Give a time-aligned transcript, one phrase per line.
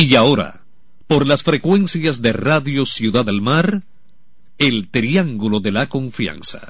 [0.00, 0.62] Y ahora,
[1.06, 3.82] por las frecuencias de Radio Ciudad del Mar,
[4.56, 6.66] el Triángulo de la Confianza.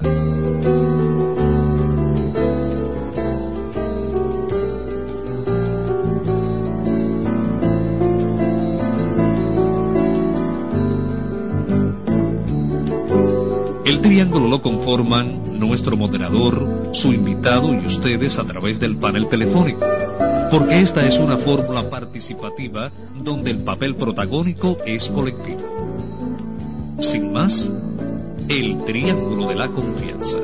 [13.85, 20.10] El triángulo lo conforman nuestro moderador, su invitado y ustedes a través del panel telefónico
[20.51, 22.91] porque esta es una fórmula participativa
[23.23, 25.61] donde el papel protagónico es colectivo.
[26.99, 27.71] Sin más,
[28.49, 30.39] el triángulo de la confianza.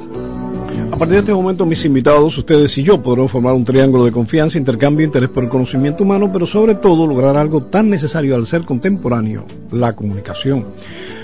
[0.92, 4.14] A partir de este momento, mis invitados, ustedes y yo, podremos formar un triángulo de
[4.14, 8.48] confianza, intercambio, interés por el conocimiento humano, pero sobre todo lograr algo tan necesario al
[8.48, 10.66] ser contemporáneo, la comunicación.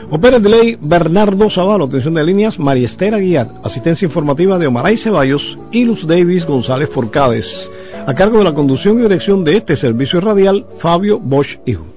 [0.09, 4.97] Opera de ley Bernardo Zavalo, atención de líneas, María Esther Aguiar, asistencia informativa de Omaray
[4.97, 7.71] Ceballos y Luz Davis González Forcades.
[8.05, 11.92] A cargo de la conducción y dirección de este servicio radial, Fabio Bosch Hijo.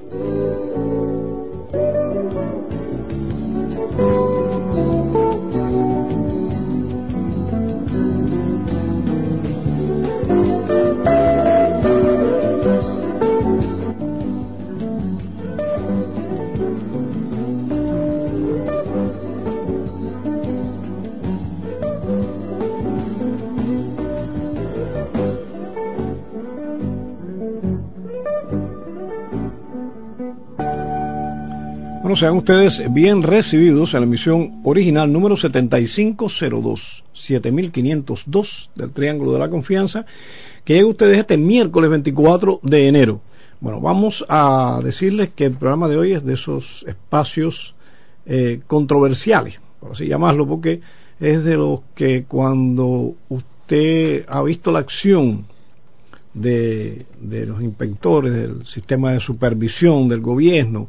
[32.14, 39.48] Sean ustedes bien recibidos en la emisión original número 7502, 7502 del Triángulo de la
[39.48, 40.06] Confianza,
[40.64, 43.20] que llega ustedes este miércoles 24 de enero.
[43.60, 47.74] Bueno, vamos a decirles que el programa de hoy es de esos espacios
[48.26, 50.80] eh, controversiales, por así llamarlo, porque
[51.18, 55.46] es de los que cuando usted ha visto la acción
[56.34, 60.88] de, de los inspectores, del sistema de supervisión del gobierno,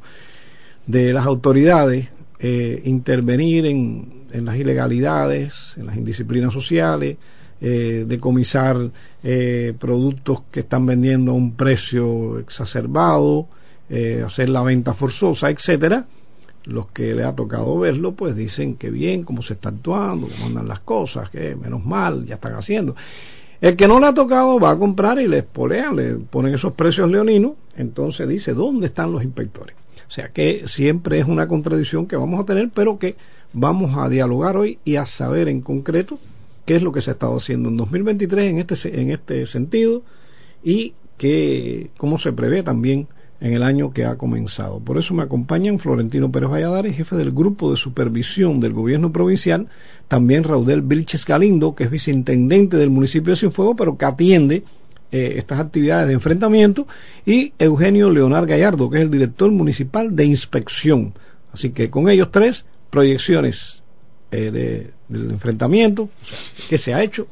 [0.88, 2.08] de las autoridades
[2.40, 7.18] eh, intervenir en, en, las ilegalidades, en las indisciplinas sociales,
[7.60, 8.78] eh, decomisar
[9.24, 13.48] eh, productos que están vendiendo a un precio exacerbado,
[13.90, 16.06] eh, hacer la venta forzosa, etcétera.
[16.66, 20.46] Los que le ha tocado verlo, pues dicen que bien, cómo se está actuando, cómo
[20.48, 22.96] andan las cosas, que menos mal, ya están haciendo.
[23.60, 26.74] El que no le ha tocado va a comprar y le espolean, le ponen esos
[26.74, 29.76] precios leoninos, entonces dice, ¿dónde están los inspectores?
[30.08, 33.16] O sea que siempre es una contradicción que vamos a tener, pero que
[33.54, 36.20] vamos a dialogar hoy y a saber en concreto
[36.66, 40.04] qué es lo que se ha estado haciendo en 2023 en este, en este sentido
[40.64, 43.08] y que, cómo se prevé también
[43.40, 44.80] en el año que ha comenzado.
[44.80, 49.68] Por eso me acompañan Florentino Pérez Valladares, jefe del grupo de supervisión del gobierno provincial,
[50.08, 54.64] también Raudel Vilches Galindo, que es viceintendente del municipio de Cienfuegos, pero que atiende
[55.12, 56.88] eh, estas actividades de enfrentamiento,
[57.26, 61.14] y Eugenio Leonard Gallardo, que es el director municipal de inspección.
[61.52, 63.84] Así que con ellos tres, proyecciones
[64.32, 66.10] eh, de, del enfrentamiento,
[66.70, 67.28] qué se ha hecho,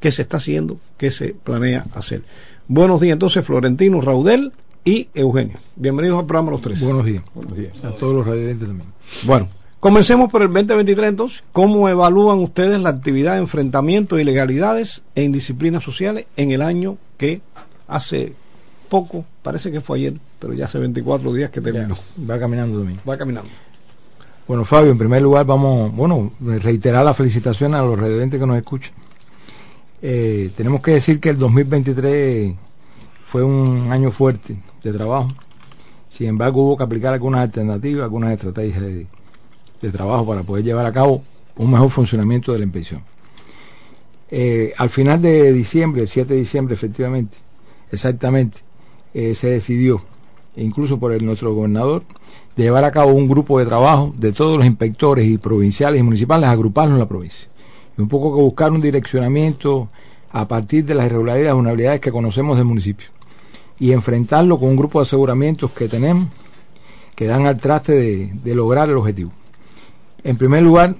[0.00, 2.22] qué se está haciendo, qué se planea hacer.
[2.66, 4.52] Buenos días entonces, Florentino, Raudel
[4.84, 5.58] y Eugenio.
[5.76, 6.80] Bienvenidos al programa Los Tres.
[6.80, 7.22] Buenos días.
[7.34, 7.84] Buenos días.
[7.84, 8.88] A todos los radiantes también.
[9.24, 9.48] Bueno,
[9.80, 11.42] Comencemos por el 2023 entonces.
[11.52, 16.98] ¿Cómo evalúan ustedes la actividad de enfrentamiento de ilegalidades e indisciplinas sociales en el año
[17.20, 17.42] que
[17.86, 18.32] hace
[18.88, 21.94] poco, parece que fue ayer, pero ya hace 24 días que terminó?
[22.28, 22.98] va caminando también.
[23.06, 23.50] Va caminando.
[24.48, 28.56] Bueno, Fabio, en primer lugar vamos, bueno, reiterar la felicitación a los residentes que nos
[28.56, 28.94] escuchan.
[30.00, 32.56] Eh, tenemos que decir que el 2023
[33.26, 35.28] fue un año fuerte de trabajo.
[36.08, 39.06] Sin embargo, hubo que aplicar algunas alternativas, algunas estrategias de,
[39.82, 41.22] de trabajo para poder llevar a cabo
[41.56, 43.02] un mejor funcionamiento de la inspección.
[44.30, 47.38] Eh, al final de diciembre, el 7 de diciembre efectivamente,
[47.90, 48.60] exactamente,
[49.12, 50.02] eh, se decidió,
[50.56, 52.04] incluso por el, nuestro gobernador,
[52.56, 56.02] de llevar a cabo un grupo de trabajo de todos los inspectores y provinciales y
[56.02, 57.48] municipales, agruparlos en la provincia.
[57.98, 59.88] Y un poco que buscar un direccionamiento
[60.30, 63.08] a partir de las irregularidades y vulnerabilidades que conocemos del municipio.
[63.78, 66.28] Y enfrentarlo con un grupo de aseguramientos que tenemos
[67.16, 69.32] que dan al traste de lograr el objetivo.
[70.22, 70.94] En primer lugar,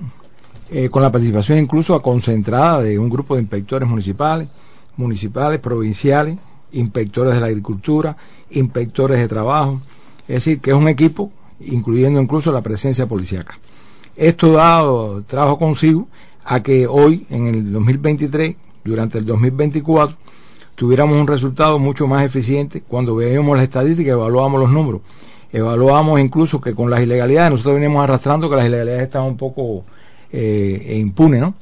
[0.71, 4.49] eh, con la participación incluso concentrada de un grupo de inspectores municipales,
[4.97, 6.37] municipales, provinciales,
[6.73, 8.17] inspectores de la agricultura,
[8.51, 9.81] inspectores de trabajo,
[10.29, 13.59] es decir, que es un equipo, incluyendo incluso la presencia policíaca.
[14.15, 14.83] Esto da
[15.27, 16.09] trabajo consigo
[16.45, 20.17] a que hoy, en el 2023, durante el 2024,
[20.77, 25.03] tuviéramos un resultado mucho más eficiente cuando veíamos las estadísticas evaluamos los números
[25.53, 29.85] evaluamos incluso que con las ilegalidades, nosotros venimos arrastrando que las ilegalidades están un poco
[30.33, 31.55] eh, impunes, ¿no?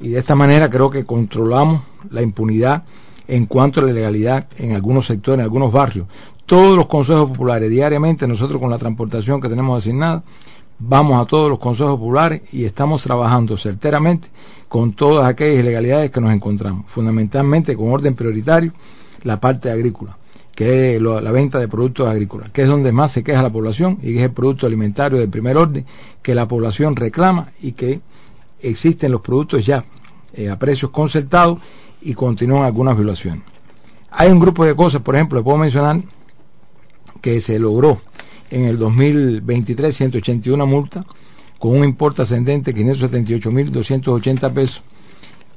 [0.00, 2.84] Y de esta manera creo que controlamos la impunidad
[3.26, 6.06] en cuanto a la ilegalidad en algunos sectores, en algunos barrios.
[6.46, 10.22] todos los consejos populares, diariamente nosotros con la transportación que tenemos asignada,
[10.78, 14.28] vamos a todos los consejos populares y estamos trabajando certeramente
[14.68, 18.72] con todas aquellas ilegalidades que nos encontramos, fundamentalmente con orden prioritario
[19.22, 20.18] la parte agrícola,
[20.54, 23.98] que es la venta de productos agrícolas, que es donde más se queja la población
[24.02, 25.86] y que es el producto alimentario de primer orden
[26.20, 28.00] que la población reclama y que
[28.68, 29.84] existen los productos ya
[30.32, 31.58] eh, a precios concertados
[32.02, 33.42] y continúan algunas violaciones.
[34.10, 36.00] Hay un grupo de cosas, por ejemplo, le puedo mencionar
[37.20, 38.00] que se logró
[38.50, 41.04] en el 2023 181 multas
[41.58, 44.82] con un importe ascendente de 578.280 pesos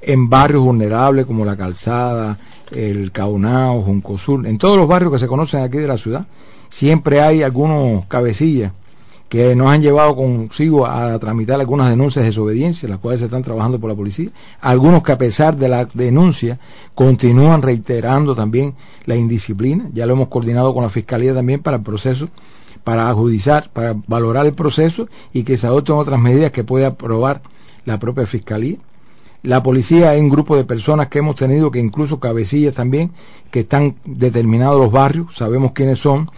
[0.00, 2.38] en barrios vulnerables como la Calzada,
[2.70, 6.26] el Caunao, Juncosur, en todos los barrios que se conocen aquí de la ciudad,
[6.68, 8.72] siempre hay algunos cabecillas
[9.28, 13.42] que nos han llevado consigo a tramitar algunas denuncias de desobediencia, las cuales se están
[13.42, 14.30] trabajando por la policía,
[14.60, 16.58] algunos que a pesar de la denuncia
[16.94, 18.74] continúan reiterando también
[19.04, 22.28] la indisciplina, ya lo hemos coordinado con la Fiscalía también para el proceso,
[22.84, 27.42] para ajudizar, para valorar el proceso y que se adopten otras medidas que pueda aprobar
[27.84, 28.76] la propia Fiscalía.
[29.42, 33.10] La policía es un grupo de personas que hemos tenido, que incluso cabecillas también,
[33.50, 36.28] que están determinados los barrios, sabemos quiénes son,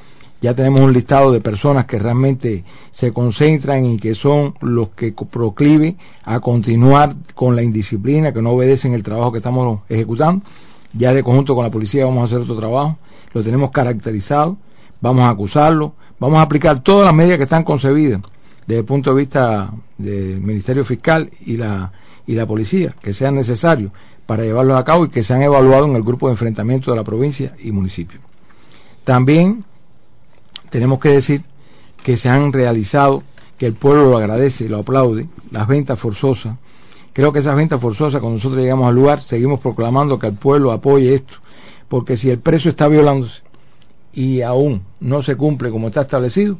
[0.41, 5.13] ya tenemos un listado de personas que realmente se concentran y que son los que
[5.13, 10.45] procliven a continuar con la indisciplina, que no obedecen el trabajo que estamos ejecutando.
[10.93, 12.99] Ya de conjunto con la policía vamos a hacer otro trabajo,
[13.33, 14.57] lo tenemos caracterizado,
[15.01, 18.23] vamos a acusarlo, vamos a aplicar todas las medidas que están concebidas
[18.67, 21.91] desde el punto de vista del Ministerio Fiscal y la,
[22.27, 23.91] y la policía, que sean necesarios
[24.27, 27.03] para llevarlos a cabo y que sean evaluados en el grupo de enfrentamiento de la
[27.05, 28.21] provincia y municipio.
[29.05, 29.65] También
[30.71, 31.43] tenemos que decir
[32.03, 33.23] que se han realizado,
[33.57, 36.57] que el pueblo lo agradece lo aplaude, las ventas forzosas.
[37.13, 40.71] Creo que esas ventas forzosas, cuando nosotros llegamos al lugar, seguimos proclamando que el pueblo
[40.71, 41.35] apoye esto,
[41.89, 43.43] porque si el precio está violándose
[44.13, 46.59] y aún no se cumple como está establecido,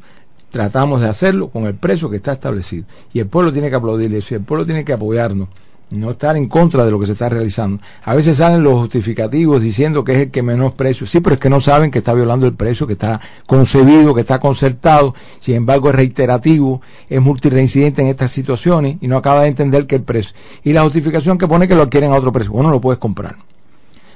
[0.51, 2.85] tratamos de hacerlo con el precio que está establecido.
[3.13, 5.47] Y el pueblo tiene que aplaudirle eso, y el pueblo tiene que apoyarnos
[5.91, 7.81] no estar en contra de lo que se está realizando.
[8.03, 11.07] A veces salen los justificativos diciendo que es el que menos precio.
[11.07, 14.21] Sí, pero es que no saben que está violando el precio, que está concebido, que
[14.21, 15.15] está concertado.
[15.39, 19.95] Sin embargo, es reiterativo, es multireincidente en estas situaciones y no acaba de entender que
[19.95, 20.35] el precio.
[20.63, 22.51] Y la justificación que pone que lo quieren a otro precio.
[22.51, 23.37] Bueno, lo puedes comprar.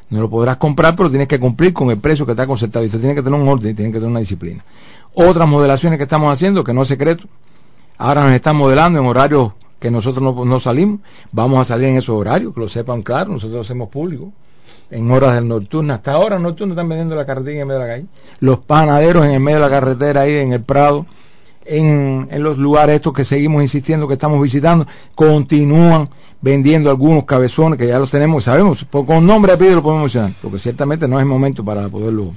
[0.09, 2.85] No lo podrás comprar, pero tienes que cumplir con el precio que está concertado.
[2.85, 4.63] Y esto tiene que tener un orden, tiene que tener una disciplina.
[5.15, 7.27] Otras modelaciones que estamos haciendo, que no es secreto,
[7.97, 9.53] ahora nos están modelando en horarios
[9.83, 11.01] que nosotros no, salimos,
[11.33, 14.31] vamos a salir en esos horarios, que lo sepan claro, nosotros hacemos público,
[14.89, 17.94] en horas del nocturno, hasta ahora nocturno están vendiendo la carretera en medio de la
[17.94, 18.06] calle,
[18.39, 21.06] los panaderos en el medio de la carretera ahí en el Prado,
[21.65, 26.07] en, en los lugares estos que seguimos insistiendo que estamos visitando, continúan
[26.39, 30.31] vendiendo algunos cabezones que ya los tenemos, sabemos, con nombre y apellido lo podemos mencionar,
[30.41, 32.31] porque ciertamente no es el momento para poderlo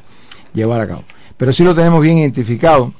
[0.52, 1.04] llevar a cabo.
[1.36, 2.90] Pero sí lo tenemos bien identificado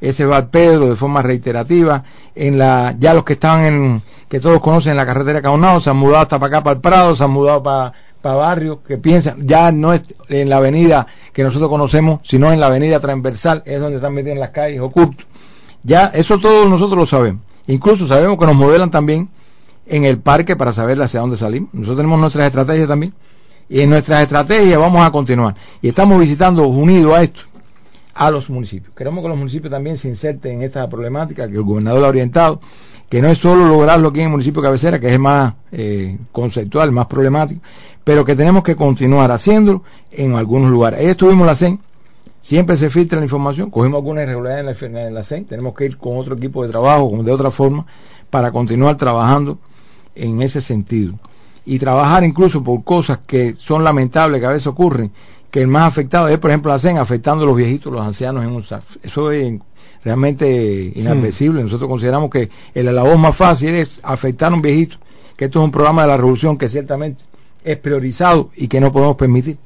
[0.00, 2.02] ese va Pedro de forma reiterativa,
[2.34, 5.96] en la, ya los que estaban en, que todos conocen la carretera Caunao, se han
[5.96, 9.46] mudado hasta para acá, para el Prado, se han mudado para, para barrios que piensan,
[9.46, 13.80] ya no es en la avenida que nosotros conocemos, sino en la avenida transversal, es
[13.80, 15.26] donde están metidos en las calles ocultos.
[15.82, 17.42] Ya, eso todos nosotros lo sabemos.
[17.66, 19.28] Incluso sabemos que nos modelan también
[19.86, 21.72] en el parque para saber hacia dónde salimos.
[21.72, 23.12] Nosotros tenemos nuestras estrategias también.
[23.68, 25.54] Y en nuestras estrategias vamos a continuar.
[25.80, 27.40] Y estamos visitando, unidos a esto,
[28.14, 28.94] a los municipios.
[28.94, 32.60] Queremos que los municipios también se inserten en esta problemática que el gobernador ha orientado,
[33.08, 36.18] que no es solo lograrlo aquí en el municipio de cabecera, que es más eh,
[36.32, 37.60] conceptual, más problemático,
[38.04, 41.00] pero que tenemos que continuar haciéndolo en algunos lugares.
[41.00, 41.80] Ahí estuvimos la CEN,
[42.40, 45.86] siempre se filtra la información, cogimos alguna irregularidad en la, en la CEN, tenemos que
[45.86, 47.84] ir con otro equipo de trabajo, de otra forma,
[48.30, 49.58] para continuar trabajando
[50.14, 51.14] en ese sentido.
[51.66, 55.10] Y trabajar incluso por cosas que son lamentables que a veces ocurren,
[55.54, 58.42] que el más afectado es, por ejemplo, la CEN afectando a los viejitos, los ancianos
[58.42, 58.96] en un SAF.
[59.00, 59.56] Eso es
[60.02, 61.60] realmente inadmisible.
[61.60, 61.66] Hmm.
[61.66, 64.96] Nosotros consideramos que el labor más fácil es afectar a un viejito,
[65.36, 67.26] que esto es un programa de la revolución que ciertamente
[67.62, 69.56] es priorizado y que no podemos permitir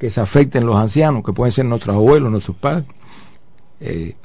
[0.00, 2.86] que se afecten los ancianos, que pueden ser nuestros abuelos, nuestros padres.
[3.78, 4.16] Eh,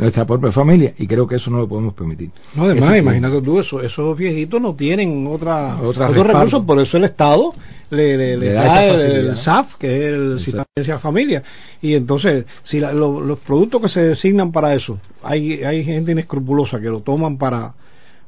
[0.00, 2.30] nuestra propia familia y creo que eso no lo podemos permitir.
[2.54, 7.04] No, además, imagínate tú, eso, esos viejitos no tienen otra, otros recursos, por eso el
[7.04, 7.52] Estado
[7.90, 11.42] le, le, da, el, SAF, que es el Sistema de Familia.
[11.82, 16.88] Y entonces, si los productos que se designan para eso, hay, hay gente inescrupulosa que
[16.88, 17.74] lo toman para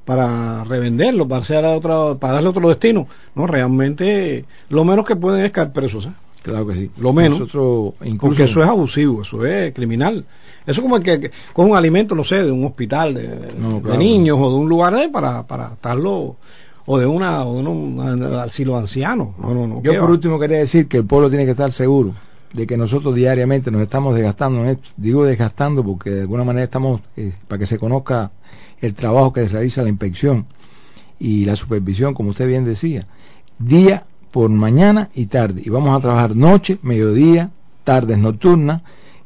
[0.05, 3.07] para revenderlo, para, hacer otra, para darle otro destino.
[3.37, 6.07] No, realmente lo menos que pueden es caer presos.
[6.07, 6.13] ¿eh?
[6.43, 6.91] Claro que sí.
[6.99, 7.39] Lo menos.
[7.39, 7.95] incluso...
[8.21, 10.25] Porque eso es abusivo, eso es criminal.
[10.63, 14.39] Eso es como el que, con un alimento, no sé, de un hospital de, niños
[14.41, 16.37] o de un lugar eh, para, para estarlo
[16.87, 18.01] o de una o de un
[18.37, 19.35] asilo anciano.
[19.39, 22.15] No, no, no, Yo por último quería decir que el pueblo tiene que estar seguro
[22.53, 24.89] de que nosotros diariamente nos estamos desgastando en esto.
[24.97, 28.31] Digo desgastando porque de alguna manera estamos, eh, para que se conozca
[28.81, 30.47] el trabajo que realiza la inspección
[31.19, 33.07] y la supervisión, como usted bien decía,
[33.59, 35.63] día por mañana y tarde.
[35.65, 37.51] Y vamos a trabajar noche, mediodía,
[37.85, 38.83] tardes nocturnas,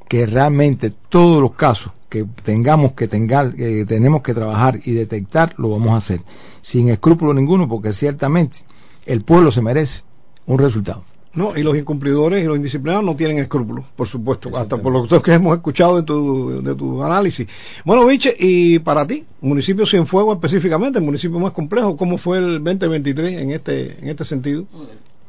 [0.09, 5.55] que realmente todos los casos que tengamos que tengar, que tenemos que trabajar y detectar,
[5.59, 6.21] lo vamos a hacer,
[6.63, 8.61] sin escrúpulo ninguno, porque ciertamente
[9.05, 10.03] el pueblo se merece
[10.47, 11.03] un resultado.
[11.35, 15.23] No, y los incumplidores y los indisciplinados no tienen escrúpulos, por supuesto, hasta por lo
[15.23, 17.47] que hemos escuchado de tu, de tu análisis.
[17.85, 22.65] Bueno, Viche, y para ti, municipio Cienfuegos específicamente, el municipio más complejo, ¿cómo fue el
[22.65, 24.65] 2023 en este, en este sentido?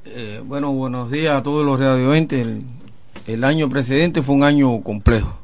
[0.06, 2.48] Eh, bueno, buenos días a todos los radioentes.
[2.48, 2.64] El,
[3.28, 5.38] el año precedente fue un año complejo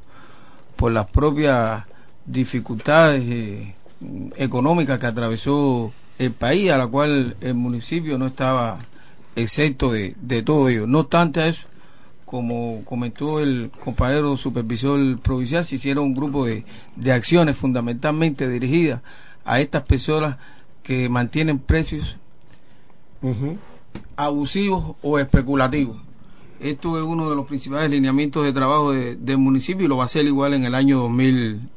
[0.78, 1.84] por las propias
[2.25, 3.75] dificultades eh,
[4.38, 8.80] económicas que atravesó el país, a la cual el municipio no estaba
[9.36, 10.88] excepto de, de todo ello.
[10.88, 11.68] No obstante eso,
[12.25, 16.63] como comentó el compañero supervisor provincial, se hicieron un grupo de,
[16.96, 19.02] de acciones fundamentalmente dirigidas
[19.44, 20.38] a estas personas
[20.84, 22.18] que mantienen precios
[24.16, 25.98] abusivos o especulativos.
[26.63, 30.08] Esto es uno de los principales lineamientos de trabajo del municipio y lo va a
[30.08, 31.00] ser igual en el año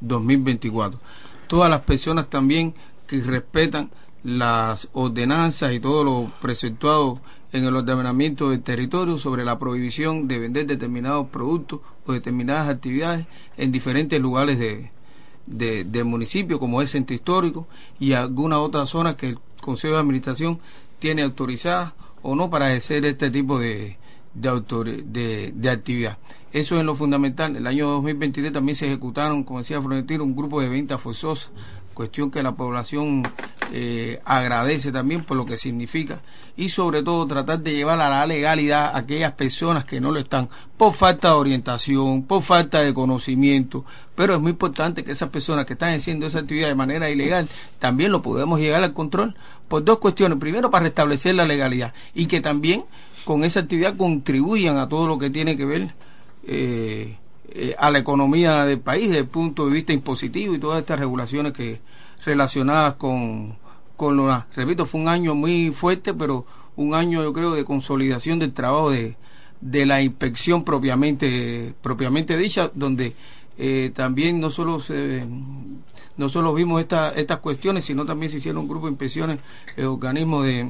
[0.00, 1.00] 2024.
[1.48, 2.72] Todas las personas también
[3.08, 3.90] que respetan
[4.22, 7.18] las ordenanzas y todo lo preceptuado
[7.50, 13.26] en el ordenamiento del territorio sobre la prohibición de vender determinados productos o determinadas actividades
[13.56, 17.66] en diferentes lugares de, del municipio, como es centro histórico
[17.98, 20.60] y alguna otra zona que el Consejo de Administración
[21.00, 23.96] tiene autorizada o no para ejercer este tipo de,
[24.40, 26.18] de, de, actividad.
[26.52, 27.56] Eso es lo fundamental.
[27.56, 31.50] El año 2023 también se ejecutaron, como decía Florentino, un grupo de ventas forzosas
[31.96, 33.22] cuestión que la población
[33.72, 36.20] eh, agradece también por lo que significa
[36.54, 40.20] y sobre todo tratar de llevar a la legalidad a aquellas personas que no lo
[40.20, 45.30] están por falta de orientación, por falta de conocimiento, pero es muy importante que esas
[45.30, 49.34] personas que están haciendo esa actividad de manera ilegal también lo podemos llegar al control
[49.66, 52.84] por dos cuestiones, primero para restablecer la legalidad y que también
[53.26, 55.92] con esa actividad contribuyan a todo lo que tiene que ver
[56.46, 57.16] eh,
[57.48, 61.00] eh, a la economía del país desde el punto de vista impositivo y todas estas
[61.00, 61.80] regulaciones que
[62.24, 63.56] relacionadas con,
[63.96, 68.38] con lo repito fue un año muy fuerte pero un año yo creo de consolidación
[68.38, 69.16] del trabajo de,
[69.60, 73.16] de la inspección propiamente propiamente dicha donde
[73.58, 75.26] eh, también no solo se,
[76.16, 79.40] no solo vimos esta, estas cuestiones sino también se hicieron un grupo de inspecciones
[79.76, 80.64] el organismo de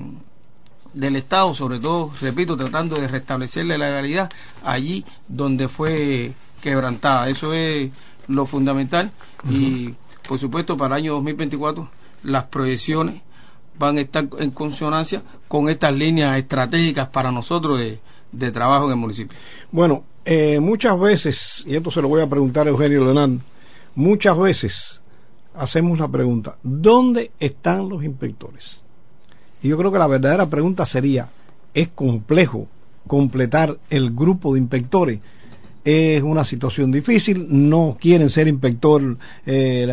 [0.97, 4.31] del Estado, sobre todo, repito, tratando de restablecer la legalidad
[4.65, 7.29] allí donde fue quebrantada.
[7.29, 7.91] Eso es
[8.29, 9.13] lo fundamental
[9.49, 9.95] y,
[10.27, 11.89] por supuesto, para el año 2024
[12.25, 13.21] las proyecciones
[13.79, 18.01] van a estar en consonancia con estas líneas estratégicas para nosotros de,
[18.33, 19.37] de trabajo en el municipio.
[19.71, 23.39] Bueno, eh, muchas veces, y esto se lo voy a preguntar a Eugenio Leonardo,
[23.95, 25.03] muchas veces
[25.55, 28.83] hacemos la pregunta, ¿dónde están los inspectores?
[29.63, 31.29] Y yo creo que la verdadera pregunta sería,
[31.75, 32.69] ¿es complejo
[33.07, 35.21] completar el grupo de inspectores?
[35.87, 39.87] es una situación difícil, no quieren ser inspector eh,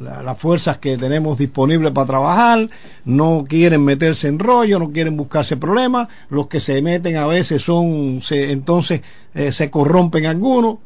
[0.00, 2.70] las fuerzas que tenemos disponibles para trabajar,
[3.04, 7.60] no quieren meterse en rollo, no quieren buscarse problemas, los que se meten a veces
[7.60, 9.00] son, se, entonces
[9.34, 10.78] eh, se corrompen algunos,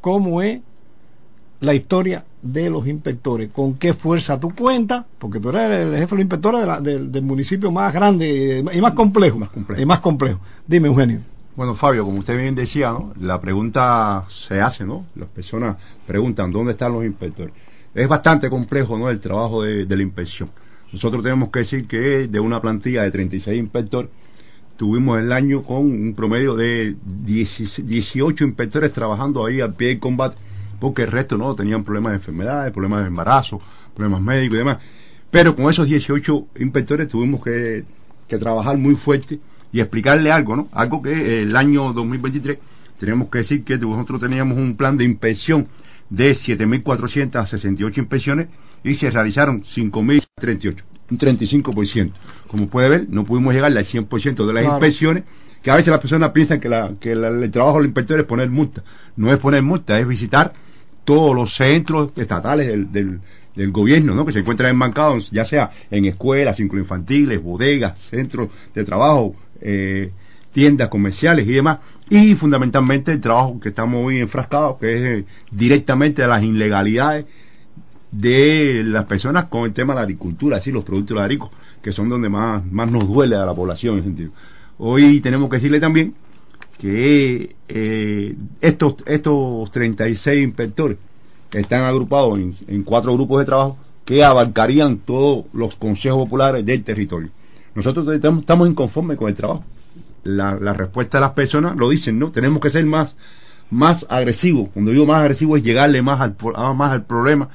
[0.00, 0.60] ¿cómo es
[1.58, 6.16] la historia de los inspectores, con qué fuerza tú cuentas, porque tú eres el jefe
[6.16, 9.80] de los inspectores del municipio más grande y más complejo, más complejo.
[9.80, 10.40] Y más complejo.
[10.66, 11.20] Dime, Eugenio.
[11.54, 13.12] Bueno, Fabio, como usted bien decía, ¿no?
[13.20, 15.06] la pregunta se hace, ¿no?
[15.14, 17.54] Las personas preguntan dónde están los inspectores.
[17.94, 19.10] Es bastante complejo, ¿no?
[19.10, 20.50] El trabajo de, la inspección.
[20.92, 24.10] Nosotros tenemos que decir que de una plantilla de 36 inspectores,
[24.76, 30.36] tuvimos el año con un promedio de 18 inspectores trabajando ahí al pie del combate
[30.82, 33.62] porque el resto no tenían problemas de enfermedades, problemas de embarazo,
[33.94, 34.78] problemas médicos y demás.
[35.30, 37.84] Pero con esos 18 inspectores tuvimos que,
[38.40, 39.38] trabajar muy fuerte
[39.72, 40.68] y explicarle algo, ¿no?
[40.72, 42.58] Algo que el año 2023
[42.98, 45.68] tenemos que decir que nosotros teníamos un plan de inspección
[46.10, 48.48] de 7.468 inspecciones
[48.82, 52.12] y se realizaron 5.038, un 35%.
[52.48, 54.76] Como puede ver, no pudimos llegar al 100% de las Claro.
[54.78, 55.24] inspecciones,
[55.62, 58.26] que a veces las personas piensan que, la- que la- el trabajo del inspector es
[58.26, 58.82] poner multa.
[59.16, 60.52] No es poner multa, es visitar
[61.04, 63.20] todos los centros estatales del,
[63.54, 64.24] del, gobierno, ¿no?
[64.24, 70.10] que se encuentran enmarcados, ya sea en escuelas, círculos infantiles, bodegas, centros de trabajo, eh,
[70.52, 71.78] tiendas comerciales y demás,
[72.08, 77.26] y fundamentalmente el trabajo que estamos hoy enfrascados, que es eh, directamente a las ilegalidades
[78.10, 82.08] de las personas con el tema de la agricultura, así los productos agrícolas, que son
[82.08, 84.30] donde más, más nos duele a la población en sentido.
[84.78, 86.14] Hoy tenemos que decirle también
[86.78, 90.98] que eh, estos, estos 36 inspectores
[91.52, 97.30] están agrupados en, cuatro grupos de trabajo que abarcarían todos los consejos populares del territorio.
[97.74, 99.64] Nosotros estamos, inconformes con el trabajo.
[100.24, 102.30] La, respuesta de las personas lo dicen, ¿no?
[102.30, 103.16] Tenemos que ser más,
[103.70, 104.68] más agresivos.
[104.72, 107.48] Cuando digo más agresivo es llegarle más al, pro- a- más al problema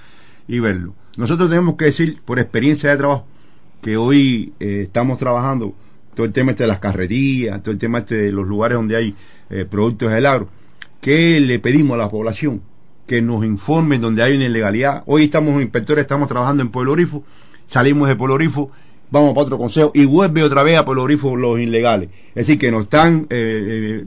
[0.48, 0.94] y verlo.
[1.18, 3.26] Nosotros tenemos que decir, por experiencia de trabajo,
[3.82, 5.74] que hoy eh, estamos trabajando
[6.18, 8.98] todo el tema este de las carreterías, todo el tema este de los lugares donde
[8.98, 9.14] hay
[9.52, 10.50] eh, productos del agro,
[11.00, 12.64] que le pedimos a la población
[13.06, 15.04] que nos informen donde hay una ilegalidad.
[15.06, 17.24] Hoy estamos inspectores, estamos trabajando en Pueblo Grifo,
[17.68, 18.72] salimos de Pueblo Grifo,
[19.12, 22.10] vamos para otro consejo y vuelve otra vez a Pueblo Grifo los ilegales.
[22.30, 24.06] Es decir, que nos están eh, eh,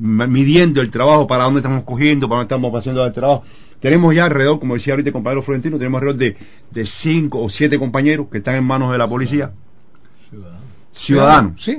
[0.00, 3.44] midiendo el trabajo, para dónde estamos cogiendo, para dónde estamos haciendo el trabajo.
[3.78, 6.36] Tenemos ya alrededor, como decía ahorita el compañero Florentino, tenemos alrededor de,
[6.72, 9.52] de cinco o siete compañeros que están en manos de la policía.
[10.92, 11.78] Ciudadanos Sí.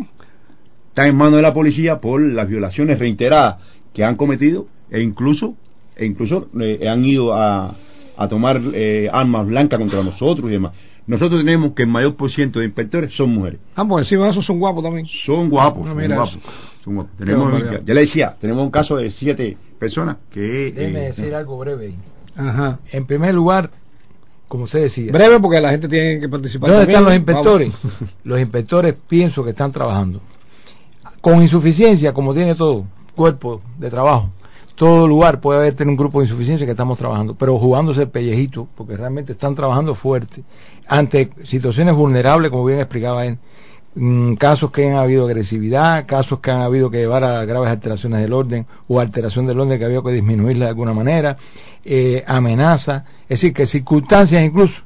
[0.89, 3.57] están en manos de la policía por las violaciones reiteradas
[3.93, 5.55] que han cometido e incluso
[5.95, 7.75] e incluso eh, han ido a,
[8.17, 10.73] a tomar eh, armas blancas contra nosotros y demás.
[11.05, 13.59] Nosotros tenemos que el mayor por ciento de inspectores son mujeres.
[13.75, 15.05] Ah, pues encima de eso son guapos también.
[15.05, 16.39] Son guapos, Ah, son guapos.
[16.83, 17.17] son guapos.
[17.17, 20.71] Tenemos, ya, ya le decía, tenemos un caso de siete personas que...
[20.71, 21.93] Déjeme eh, decir algo breve.
[22.35, 22.79] Ajá.
[22.91, 23.69] En primer lugar,
[24.47, 26.69] como usted decía, Breve porque la gente tiene que participar.
[26.69, 26.99] ¿dónde también.
[26.99, 27.73] están los inspectores?
[27.83, 28.15] Vamos.
[28.23, 30.21] Los inspectores pienso que están trabajando.
[31.21, 34.29] Con insuficiencia, como tiene todo cuerpo de trabajo.
[34.75, 38.09] Todo lugar puede haber tener un grupo de insuficiencia que estamos trabajando, pero jugándose el
[38.09, 40.43] pellejito, porque realmente están trabajando fuerte
[40.87, 43.37] ante situaciones vulnerables, como bien explicaba él,
[44.37, 48.33] casos que han habido agresividad, casos que han habido que llevar a graves alteraciones del
[48.33, 51.37] orden o alteración del orden que había que disminuirla de alguna manera,
[51.85, 54.81] eh, amenaza, es decir, que circunstancias incluso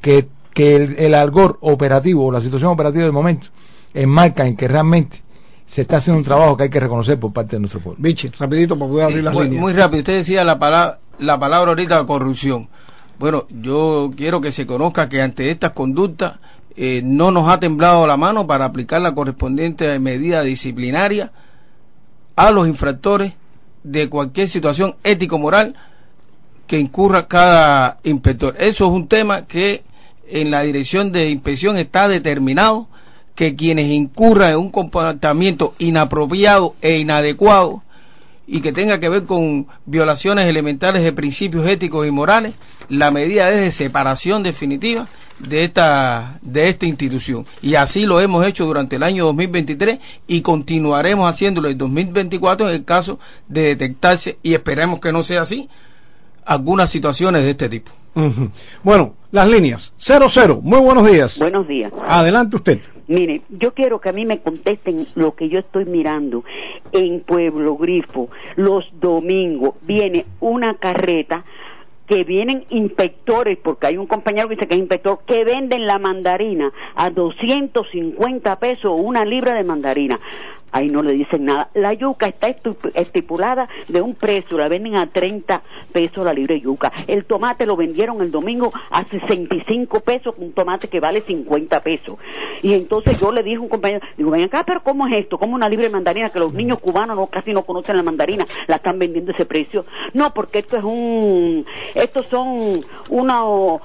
[0.00, 3.48] que, que el, el algor operativo o la situación operativa del momento
[3.94, 5.22] enmarca en que realmente
[5.66, 8.02] se está haciendo un trabajo que hay que reconocer por parte de nuestro pueblo.
[8.02, 9.60] Bichi, rapidito para poder abrir las muy, líneas.
[9.60, 12.68] muy rápido, usted decía la palabra, la palabra ahorita corrupción.
[13.18, 16.38] Bueno, yo quiero que se conozca que ante estas conductas
[16.80, 21.32] eh, no nos ha temblado la mano para aplicar la correspondiente medida disciplinaria
[22.36, 23.32] a los infractores
[23.82, 25.74] de cualquier situación ético-moral
[26.68, 28.54] que incurra cada inspector.
[28.60, 29.82] Eso es un tema que
[30.28, 32.86] en la dirección de inspección está determinado
[33.34, 37.82] que quienes incurran en un comportamiento inapropiado e inadecuado
[38.46, 42.54] y que tenga que ver con violaciones elementales de principios éticos y morales,
[42.88, 45.08] la medida es de separación definitiva
[45.38, 50.42] de esta de esta institución y así lo hemos hecho durante el año 2023 y
[50.42, 55.68] continuaremos haciéndolo en 2024 en el caso de detectarse y esperemos que no sea así
[56.44, 57.92] algunas situaciones de este tipo.
[58.82, 59.92] Bueno, las líneas.
[59.98, 61.38] 00, muy buenos días.
[61.38, 61.92] Buenos días.
[62.06, 62.80] Adelante usted.
[63.06, 66.44] Mire, yo quiero que a mí me contesten lo que yo estoy mirando.
[66.92, 71.44] En Pueblo Grifo, los domingos, viene una carreta
[72.08, 75.98] que vienen inspectores, porque hay un compañero que dice que es inspector, que venden la
[75.98, 80.18] mandarina a 250 pesos una libra de mandarina.
[80.72, 81.68] Ahí no le dicen nada.
[81.74, 82.48] La yuca está
[82.94, 86.92] estipulada de un precio, la venden a 30 pesos la libra de yuca.
[87.06, 92.18] El tomate lo vendieron el domingo a 65 pesos, un tomate que vale 50 pesos.
[92.62, 95.38] Y entonces yo le dije a un compañero, digo, ven acá, pero ¿cómo es esto?
[95.38, 98.46] ¿Cómo una libra de mandarina que los niños cubanos no casi no conocen la mandarina,
[98.66, 99.84] la están vendiendo a ese precio?
[100.12, 103.80] No, porque esto es un, estos son unos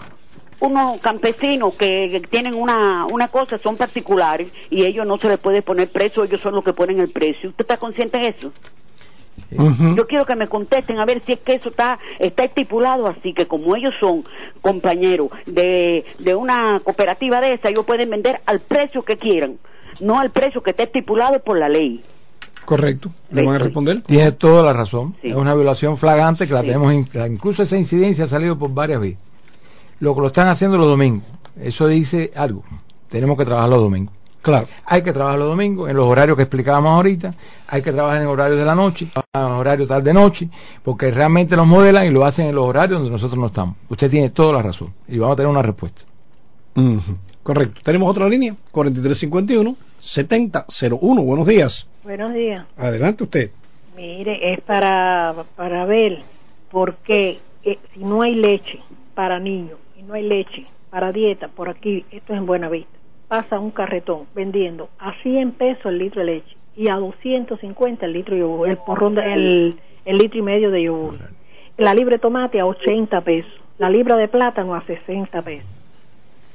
[0.60, 5.62] unos campesinos que tienen una, una cosa, son particulares y ellos no se les puede
[5.62, 7.50] poner precio, ellos son los que ponen el precio.
[7.50, 8.52] ¿Usted está consciente de eso?
[9.96, 13.34] Yo quiero que me contesten a ver si es que eso está, está estipulado así,
[13.34, 14.24] que como ellos son
[14.62, 19.58] compañeros de, de una cooperativa de esa, ellos pueden vender al precio que quieran,
[20.00, 22.02] no al precio que esté estipulado por la ley.
[22.66, 23.12] Correcto.
[23.32, 24.02] ¿Le van a responder?
[24.04, 25.16] Tiene toda la razón.
[25.22, 25.30] Sí.
[25.30, 26.68] Es una violación flagrante que la Sí.
[26.68, 29.20] tenemos, in- incluso esa incidencia ha salido por varias veces.
[30.04, 31.24] Lo que lo están haciendo los domingos,
[31.56, 32.62] eso dice algo.
[33.08, 34.14] Tenemos que trabajar los domingos.
[34.42, 34.68] Claro.
[34.86, 37.34] Hay que trabajar los domingos en los horarios que explicábamos ahorita,
[37.68, 40.50] hay que trabajar en horarios de la noche, en horario tarde-noche,
[40.84, 43.78] porque realmente los modelan y lo hacen en los horarios donde nosotros no estamos.
[43.88, 46.04] Usted tiene toda la razón y vamos a tener una respuesta.
[47.42, 47.80] Correcto.
[47.82, 51.24] Tenemos otra línea, 4351-7001.
[51.24, 51.88] Buenos días.
[52.04, 52.66] Buenos días.
[52.76, 53.52] Adelante usted.
[53.96, 56.24] Mire, es para, para ver
[56.70, 58.82] por qué eh, si no hay leche
[59.16, 63.72] para niños no hay leche para dieta, por aquí, esto es en Buenavista, pasa un
[63.72, 68.42] carretón vendiendo a 100 pesos el litro de leche y a 250 el litro de
[68.42, 69.34] yogur, el porrón, de-
[70.06, 71.16] el, litro y medio de yogur.
[71.78, 75.70] La libra de tomate a 80 pesos, la libra de plátano a 60 pesos.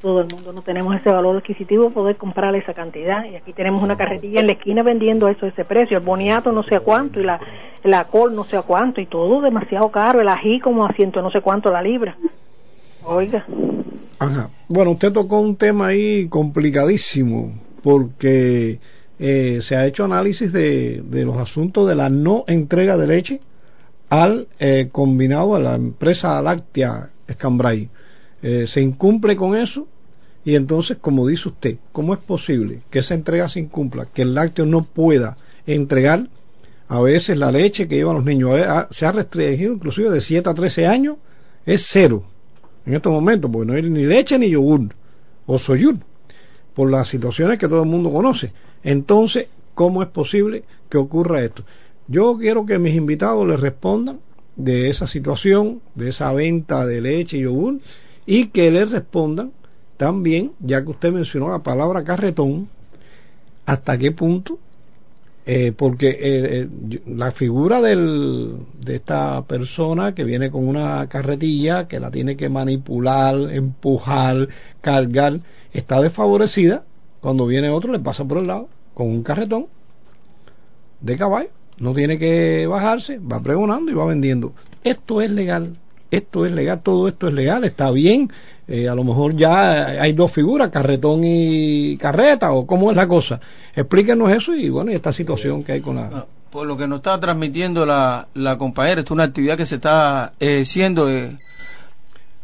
[0.01, 3.25] Todo el mundo no tenemos ese valor adquisitivo poder comprar esa cantidad.
[3.25, 5.99] Y aquí tenemos una carretilla en la esquina vendiendo eso ese precio.
[5.99, 7.41] El boniato no sé a cuánto y la,
[7.83, 10.21] la col no sé a cuánto y todo demasiado caro.
[10.21, 12.17] El ají como a ciento no sé cuánto la libra.
[13.05, 13.47] Oiga,
[14.19, 14.51] Ajá.
[14.69, 18.81] Bueno, usted tocó un tema ahí complicadísimo porque
[19.19, 23.41] eh, se ha hecho análisis de, de los asuntos de la no entrega de leche
[24.11, 27.89] al eh, combinado a la empresa láctea Escambray.
[28.43, 29.87] Eh, se incumple con eso
[30.45, 34.07] y entonces, como dice usted, ¿cómo es posible que esa entrega se incumpla?
[34.07, 36.27] Que el lácteo no pueda entregar
[36.89, 38.59] a veces la leche que llevan los niños.
[38.61, 41.19] A- Se ha restringido inclusive de 7 a 13 años,
[41.67, 42.25] es cero
[42.88, 44.94] en estos momentos, porque no hay ni leche ni yogur
[45.44, 45.96] o soyur,
[46.74, 48.53] por las situaciones que todo el mundo conoce.
[48.83, 51.64] Entonces, ¿cómo es posible que ocurra esto?
[52.07, 54.20] Yo quiero que mis invitados les respondan
[54.57, 57.79] de esa situación, de esa venta de leche y yogur,
[58.24, 59.53] y que les respondan
[59.98, 62.68] también, ya que usted mencionó la palabra carretón,
[63.66, 64.59] hasta qué punto
[65.51, 66.69] eh, porque eh, eh,
[67.07, 73.35] la figura de esta persona que viene con una carretilla que la tiene que manipular,
[73.51, 74.47] empujar,
[74.83, 75.41] cargar,
[75.73, 76.85] está desfavorecida.
[77.23, 79.69] Cuando viene otro le pasa por el lado con un carretón
[81.01, 84.53] de caballo, no tiene que bajarse, va pregonando y va vendiendo.
[84.85, 85.79] Esto es legal,
[86.11, 88.31] esto es legal, todo esto es legal, está bien.
[88.66, 93.09] Eh, a lo mejor ya hay dos figuras, carretón y carreta, o cómo es la
[93.09, 93.40] cosa.
[93.75, 96.11] Explíquenos eso y bueno, y esta situación que hay con la.
[96.12, 99.66] Ah, Por lo que nos está transmitiendo la, la compañera, esto es una actividad que
[99.66, 101.11] se está eh, haciendo.
[101.11, 101.37] eh,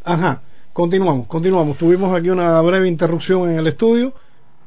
[0.03, 0.41] Ajá,
[0.73, 1.77] continuamos, continuamos.
[1.77, 4.13] Tuvimos aquí una breve interrupción en el estudio,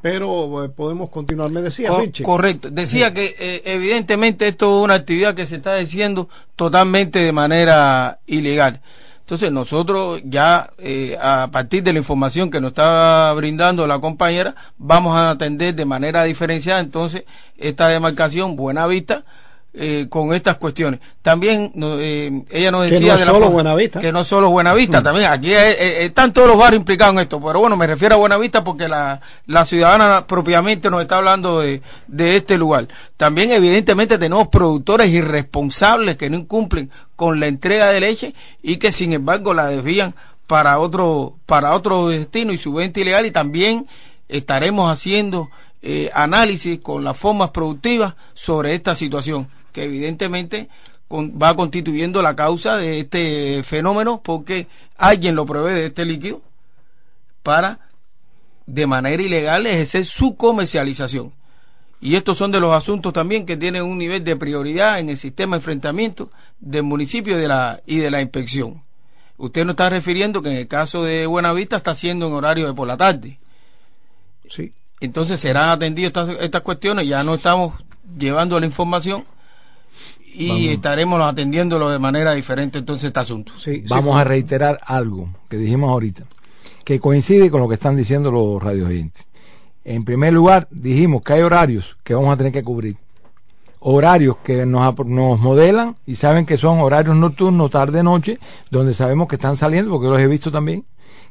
[0.01, 1.49] pero eh, podemos continuar.
[1.51, 2.23] Me decía, Co- Richie.
[2.23, 2.69] correcto.
[2.69, 8.19] Decía que eh, evidentemente esto es una actividad que se está haciendo totalmente de manera
[8.27, 8.81] ilegal.
[9.21, 14.55] Entonces nosotros ya eh, a partir de la información que nos está brindando la compañera
[14.79, 19.21] vamos a atender de manera diferenciada entonces esta demarcación Buena Vista
[19.73, 20.99] eh, con estas cuestiones.
[21.21, 23.99] También no, eh, ella nos Que decía no es de la solo Buenavista.
[23.99, 25.03] que no solo Buenavista, Mm.
[25.03, 28.15] también aquí eh, eh, están todos los barrios implicados en esto, pero bueno, me refiero
[28.15, 32.87] a Buenavista porque la, la ciudadana propiamente nos está hablando de, de este lugar.
[33.17, 38.91] También evidentemente tenemos productores irresponsables que no incumplen con la entrega de leche y que
[38.91, 40.15] sin embargo la desvían
[40.47, 43.85] para otro, para otro destino y su venta ilegal y también
[44.27, 45.49] estaremos haciendo
[45.81, 50.69] eh, análisis con las formas productivas sobre esta situación, que evidentemente
[51.07, 56.41] con- va constituyendo la causa de este fenómeno porque alguien lo provee de este líquido
[57.43, 57.79] para
[58.65, 61.33] de manera ilegal ejercer su comercialización.
[62.01, 65.17] Y estos son de los asuntos también que tienen un nivel de prioridad en el
[65.17, 66.29] sistema de enfrentamiento
[66.59, 68.83] del municipio y de la, y de la inspección.
[69.37, 72.73] Usted nos está refiriendo que en el caso de Buenavista está haciendo en horario de
[72.73, 73.37] por la tarde.
[74.49, 77.73] Sí, Entonces serán atendidas estas, estas cuestiones, ya no estamos
[78.17, 79.25] llevando la información
[80.33, 80.63] y Vamos.
[80.65, 83.51] estaremos atendiéndolo de manera diferente entonces este asunto.
[83.59, 83.83] sí, sí.
[83.89, 86.23] Vamos a reiterar algo que dijimos ahorita,
[86.83, 89.25] que coincide con lo que están diciendo los radioyentes.
[89.85, 92.95] En primer lugar, dijimos que hay horarios que vamos a tener que cubrir.
[93.81, 98.37] Horarios que nos, ap- nos modelan y saben que son horarios nocturnos, tarde-noche,
[98.69, 100.83] donde sabemos que están saliendo, porque los he visto también,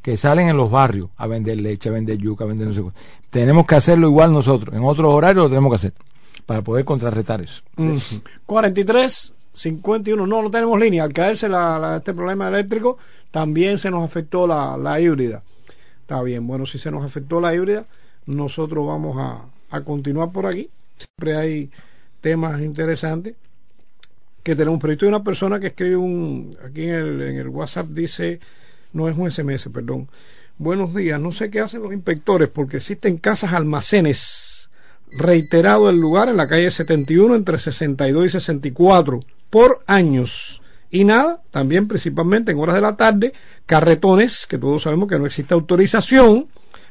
[0.03, 2.81] que salen en los barrios a vender leche, a vender yuca, a vender no sé
[2.83, 2.89] qué.
[3.31, 4.75] Tenemos que hacerlo igual nosotros.
[4.75, 5.93] En otros horarios lo tenemos que hacer
[6.49, 7.61] para poder contrarrestar eso.
[7.77, 8.23] Ujú.
[8.47, 11.05] 43, 51, no, no tenemos línea.
[11.05, 12.97] Al caerse la- este problema eléctrico,
[13.31, 15.43] también se nos afectó la, la híbrida.
[16.01, 17.85] Está bien, bueno, si se nos afectó la híbrida,
[18.25, 19.45] nosotros vamos a,
[19.77, 20.71] a continuar por aquí.
[20.97, 21.71] Siempre hay
[22.23, 23.37] temas interesantes
[24.43, 24.81] que tenemos.
[24.81, 28.41] Pero hay una persona que escribe un, aquí en el, en el WhatsApp, dice,
[28.95, 30.09] no es un SMS, perdón.
[30.57, 34.48] Buenos días, no sé qué hacen los inspectores porque existen casas almacenes
[35.13, 40.61] reiterado el lugar en la calle 71 entre 62 y 64 por años.
[40.91, 43.33] Y nada, también principalmente en horas de la tarde,
[43.67, 46.47] carretones, que todos sabemos que no existe autorización,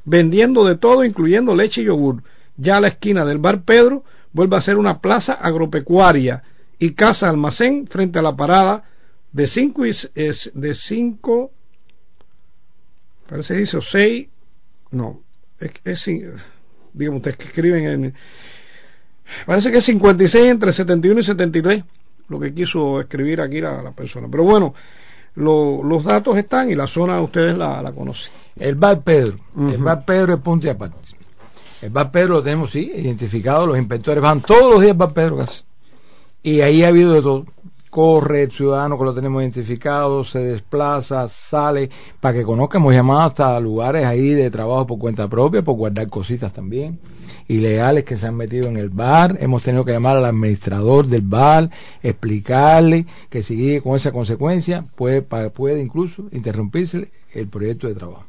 [0.05, 2.23] vendiendo de todo, incluyendo leche y yogur.
[2.57, 4.03] ya a la esquina del Bar Pedro,
[4.33, 6.43] vuelve a ser una plaza agropecuaria
[6.79, 8.83] y casa almacén frente a la parada
[9.31, 11.51] de 5 es de 5
[13.27, 14.27] parece que dice 6
[14.91, 15.21] no
[15.59, 16.09] es, es
[16.97, 18.13] digamos ustedes que escriben en
[19.45, 21.83] parece que es 56 entre 71 y 73
[22.29, 24.27] lo que quiso escribir aquí la, persona.
[24.29, 24.73] Pero bueno
[25.35, 28.31] los datos están y la zona ustedes la, la conocen.
[28.55, 29.37] El Bar Pedro.
[29.55, 30.97] El Bar Pedro es punto y aparte.
[31.81, 35.13] El Bar Pedro lo tenemos sí identificado los inspectores van todos los días al Bar
[35.13, 35.61] Pedro casi.
[36.41, 37.45] Y ahí ha habido de todo
[37.97, 41.89] corre el ciudadano que lo tenemos identificado, se desplaza, sale,
[42.21, 46.07] para que conozca, hemos llamado hasta lugares ahí de trabajo por cuenta propia, por guardar
[46.07, 46.99] cositas también,
[47.47, 51.23] ilegales que se han metido en el bar, hemos tenido que llamar al administrador del
[51.23, 51.71] bar,
[52.03, 58.25] explicarle que si sigue con esa consecuencia puede, puede incluso interrumpirse el proyecto de trabajo.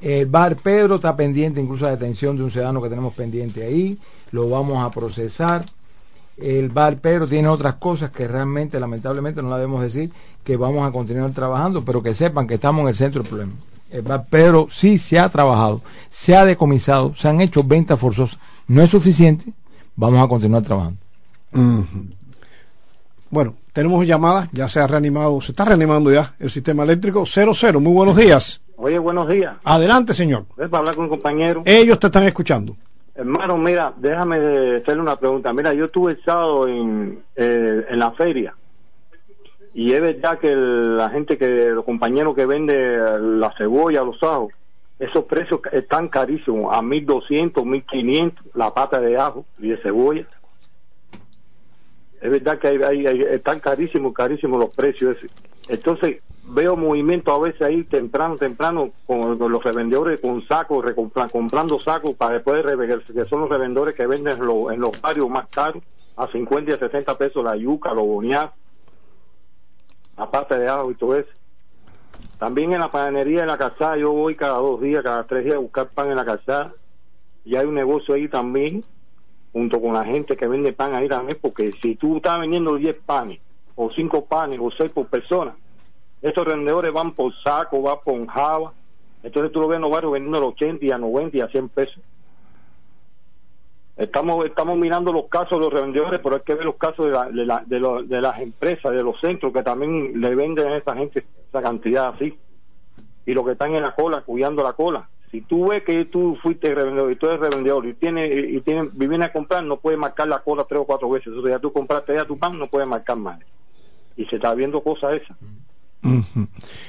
[0.00, 3.98] El bar Pedro está pendiente incluso de detención de un ciudadano que tenemos pendiente ahí,
[4.30, 5.64] lo vamos a procesar
[6.40, 10.10] el bar pero tiene otras cosas que realmente lamentablemente no la debemos decir
[10.44, 13.52] que vamos a continuar trabajando pero que sepan que estamos en el centro del problema.
[13.90, 18.38] El bar pero sí se ha trabajado se ha decomisado se han hecho ventas forzosas.
[18.66, 19.52] No es suficiente
[19.96, 20.98] vamos a continuar trabajando.
[23.30, 27.24] Bueno tenemos llamadas ya se ha reanimado se está reanimando ya el sistema eléctrico.
[27.26, 28.60] 00 muy buenos días.
[28.76, 29.56] Oye buenos días.
[29.64, 30.44] Adelante señor.
[30.56, 31.62] Para hablar con un compañero.
[31.64, 32.76] Ellos te están escuchando
[33.18, 35.52] Hermano, mira, déjame hacerle una pregunta.
[35.52, 38.54] Mira, yo estuve el sábado en, eh, en la feria
[39.74, 44.52] y es verdad que la gente que, los compañeros que venden la cebolla, los ajos,
[45.00, 50.26] esos precios están carísimos, a 1200, 1500 la pata de ajo y de cebolla.
[52.20, 55.16] Es verdad que hay, están carísimos, carísimos los precios.
[55.66, 60.84] Entonces, veo movimiento a veces ahí temprano, temprano, con, los revendedores con sacos,
[61.30, 65.48] comprando sacos para después revender, que son los revendedores que venden en los barrios más
[65.48, 65.82] caros,
[66.16, 68.56] a 50 y a 60 pesos la yuca, los boniatos,
[70.16, 71.28] la pata de ajo y todo eso.
[72.38, 75.56] También en la panadería de la calzada, yo voy cada dos días, cada tres días
[75.56, 76.72] a buscar pan en la calzada,
[77.44, 78.84] y hay un negocio ahí también,
[79.52, 82.98] junto con la gente que vende pan ahí también, porque si tú estás vendiendo 10
[82.98, 83.40] panes,
[83.76, 85.54] o 5 panes, o 6 por persona,
[86.22, 88.72] estos vendedores van por saco, van por java.
[89.22, 91.48] Entonces tú lo ves en los barrios vendiendo a 80 y a 90 y a
[91.48, 92.00] 100 pesos.
[93.96, 97.44] Estamos, estamos mirando los casos de los revendedores, pero hay que ver los casos de,
[97.44, 101.24] la, de, de, las empresas, de los centros que también le venden a esa gente
[101.48, 102.38] esa cantidad así.
[103.26, 105.08] Y los que están en la cola, cuidando la cola.
[105.32, 108.96] Si tú ves que tú fuiste revendedor y tú eres revendedor y tienes, y tienes,
[108.96, 111.34] viene a comprar, no puedes marcar la cola tres o cuatro veces.
[111.34, 113.40] O sea, ya tú compraste ya tu pan, no puedes marcar más.
[114.16, 115.36] Y se está viendo cosas esas.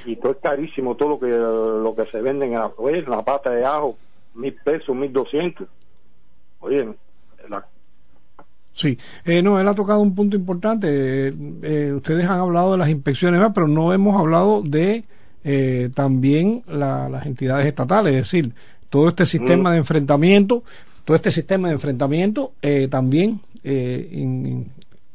[0.06, 2.70] Y todo es carísimo, todo lo que lo que se vende en la,
[3.08, 3.96] la pata de ajo,
[4.34, 5.68] mil pesos, mil doscientos.
[6.60, 6.86] Oye,
[8.74, 10.88] Sí, eh, no, él ha tocado un punto importante.
[10.88, 15.04] Eh, eh, ustedes han hablado de las inspecciones, pero no hemos hablado de
[15.44, 18.54] eh, también las entidades estatales, es decir,
[18.88, 19.72] todo este sistema mm.
[19.72, 20.62] de enfrentamiento,
[21.04, 22.52] todo este sistema de enfrentamiento
[22.88, 23.40] también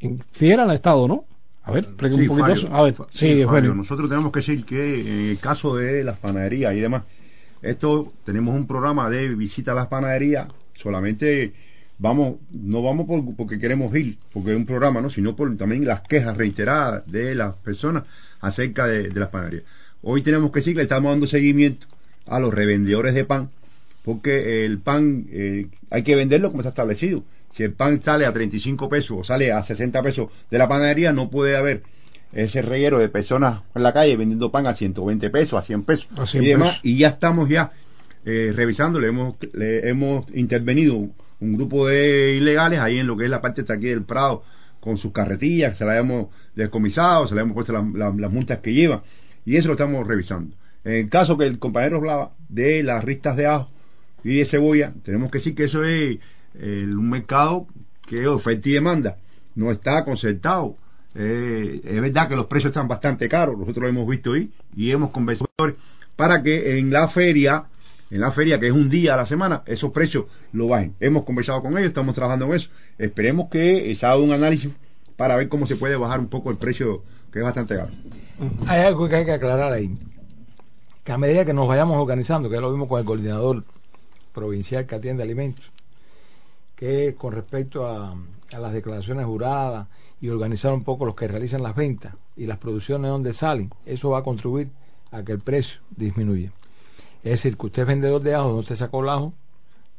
[0.00, 1.24] infiera al Estado, ¿no?
[1.66, 5.74] A ver, un poquito A ver, sí, Nosotros tenemos que decir que en el caso
[5.74, 7.02] de las panaderías y demás,
[7.60, 11.52] esto tenemos un programa de visita a las panaderías, solamente
[11.98, 15.10] vamos, no vamos porque queremos ir, porque es un programa, ¿no?
[15.10, 18.04] sino por también las quejas reiteradas de las personas
[18.40, 19.64] acerca de, las panaderías.
[20.02, 21.88] Hoy tenemos que decir que le estamos dando seguimiento
[22.26, 23.50] a los revendedores de pan,
[24.04, 28.32] porque el pan eh, hay que venderlo como está establecido si el pan sale a
[28.32, 31.82] 35 pesos o sale a 60 pesos de la panadería, no puede haber
[32.32, 36.34] ese reguero de personas en la calle vendiendo pan a 120 pesos, a 100 pesos
[36.34, 36.80] y demás.
[36.82, 37.70] Y ya estamos ya
[38.24, 43.24] eh, revisando, le hemos, le hemos intervenido un grupo de ilegales ahí en lo que
[43.24, 44.42] es la parte de aquí del Prado
[44.80, 49.02] con sus carretillas, se la hemos descomisado, se le hemos puesto las multas que lleva
[49.44, 50.56] y eso lo estamos revisando.
[50.84, 53.70] En el caso que el compañero hablaba de las ristas de ajo
[54.22, 56.18] y de cebolla, tenemos que decir que eso es
[56.60, 57.66] un mercado
[58.06, 59.16] que oferta y demanda,
[59.54, 60.76] no está concertado.
[61.14, 64.90] Eh, es verdad que los precios están bastante caros, nosotros lo hemos visto ahí y
[64.90, 65.48] hemos conversado
[66.14, 67.64] para que en la feria,
[68.10, 70.94] en la feria que es un día a la semana, esos precios lo bajen.
[71.00, 72.70] Hemos conversado con ellos, estamos trabajando en eso.
[72.98, 74.72] Esperemos que se haga un análisis
[75.16, 77.90] para ver cómo se puede bajar un poco el precio que es bastante caro.
[78.66, 79.96] Hay algo que hay que aclarar ahí.
[81.02, 83.64] Que a medida que nos vayamos organizando, que ya lo vimos con el coordinador
[84.34, 85.70] provincial que atiende alimentos,
[86.76, 88.14] que con respecto a,
[88.56, 89.88] las declaraciones juradas
[90.20, 94.10] y organizar un poco los que realizan las ventas y las producciones donde salen, eso
[94.10, 94.70] va a contribuir
[95.10, 96.52] a que el precio disminuya.
[97.24, 99.32] Es decir, que usted es vendedor de ajo, donde usted sacó el ajo,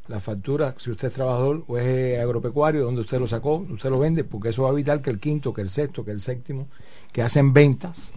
[0.08, 4.00] la factura, si usted es trabajador o es agropecuario, donde usted lo sacó, usted lo
[4.00, 6.68] vende, porque eso va a evitar que el quinto, que el sexto, que el séptimo,
[7.12, 8.14] que hacen ventas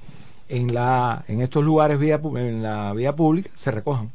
[0.49, 4.13] en, la, en estos lugares vía, en la vía pública, se recojan.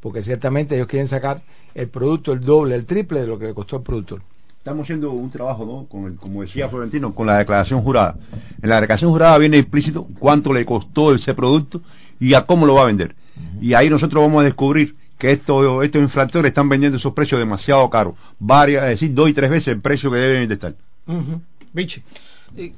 [0.00, 1.42] Porque ciertamente ellos quieren sacar
[1.74, 4.22] el producto el doble, el triple de lo que le costó el productor.
[4.58, 5.86] Estamos haciendo un trabajo, ¿no?
[5.88, 8.16] Con como decía Florentino, con la declaración jurada.
[8.62, 11.80] En la declaración jurada viene explícito cuánto le costó ese producto
[12.18, 13.14] y a cómo lo va a vender.
[13.60, 17.88] Y ahí nosotros vamos a descubrir que estos, estos infractores están vendiendo esos precios demasiado
[17.90, 20.74] caros, varias, es decir, dos y tres veces el precio que deben de estar.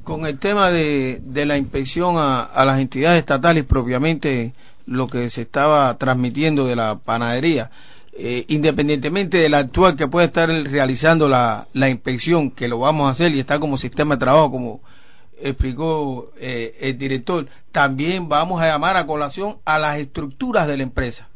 [0.02, 4.52] con el tema de, de la inspección a, a, las entidades estatales, propiamente
[4.86, 7.70] lo que se estaba transmitiendo de la panadería,
[8.14, 13.12] eh, independientemente del actual que pueda estar realizando la, la inspección, que lo vamos a
[13.12, 14.80] hacer y está como sistema de trabajo, como
[15.40, 20.82] explicó eh, el director, también vamos a llamar a colación a las estructuras de la
[20.82, 21.28] empresa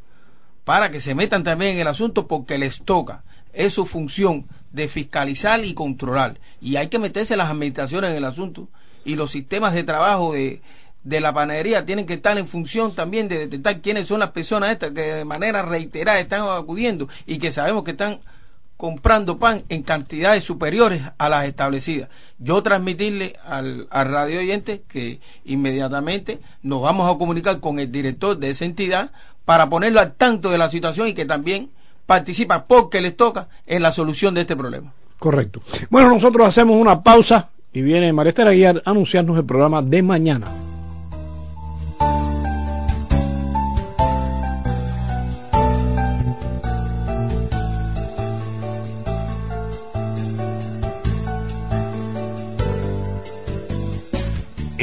[0.65, 3.23] para que se metan también en el asunto porque les toca.
[3.53, 6.39] Es su función de fiscalizar y controlar.
[6.61, 8.69] Y hay que meterse las administraciones en el asunto
[9.05, 10.61] y los sistemas de trabajo de,
[11.07, 14.73] de la panadería tienen que estar en función también de detectar quiénes son las personas
[14.73, 18.19] estas que de manera reiterada están acudiendo y que sabemos que están
[18.77, 22.09] comprando pan en cantidades superiores a las establecidas.
[22.39, 28.37] Yo transmitirle al, al radio oyente que inmediatamente nos vamos a comunicar con el director
[28.37, 29.13] de esa entidad
[29.45, 31.71] para ponerlo al tanto de la situación y que también
[32.05, 34.93] participa porque les toca en la solución de este problema.
[35.21, 35.63] Correcto.
[35.89, 40.03] Bueno, nosotros hacemos una pausa y viene María Esther Aguiar a anunciarnos el programa de
[40.03, 40.66] mañana.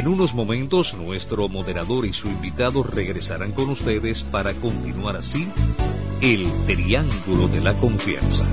[0.04, 5.48] En unos momentos nuestro moderador y su invitado regresarán con ustedes para continuar así
[6.20, 8.46] el Triángulo de la Confianza.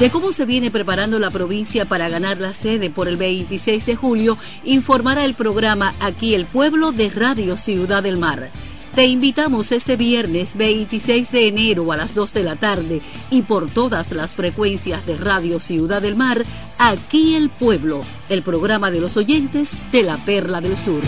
[0.00, 3.94] De cómo se viene preparando la provincia para ganar la sede por el 26 de
[3.94, 8.50] julio, informará el programa Aquí el Pueblo de Radio Ciudad del Mar.
[8.96, 13.68] Te invitamos este viernes 26 de enero a las 2 de la tarde y por
[13.68, 16.42] todas las frecuencias de Radio Ciudad del Mar,
[16.78, 21.02] aquí el pueblo, el programa de los oyentes de la Perla del Sur.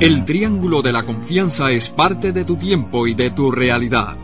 [0.00, 4.16] El Triángulo de la Confianza es parte de tu tiempo y de tu realidad.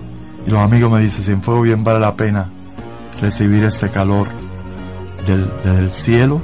[0.46, 2.52] Y los amigos me dicen, si en fuego bien vale la pena
[3.20, 4.28] recibir ese calor
[5.26, 6.40] del cielo,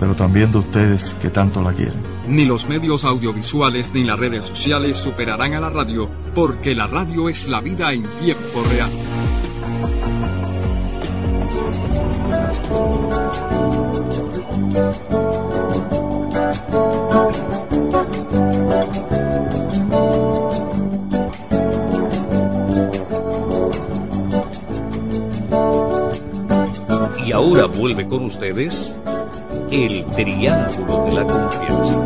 [0.00, 2.00] pero también de ustedes que tanto la quieren.
[2.28, 7.28] Ni los medios audiovisuales ni las redes sociales superarán a la radio, porque la radio
[7.28, 8.90] es la vida en tiempo real.
[27.62, 28.94] Vuelve con ustedes
[29.70, 31.96] el Triángulo de la Confianza.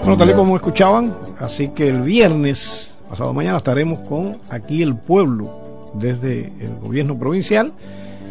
[0.00, 4.96] Bueno, tal y como escuchaban, así que el viernes, pasado mañana, estaremos con aquí el
[4.96, 7.72] pueblo desde el gobierno provincial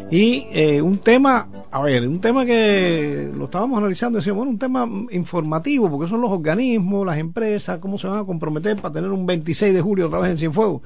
[0.09, 4.59] y eh, un tema, a ver, un tema que lo estábamos analizando, decíamos, bueno, un
[4.59, 9.11] tema informativo, porque son los organismos, las empresas, cómo se van a comprometer para tener
[9.11, 10.81] un 26 de julio otra vez en Cienfuegos.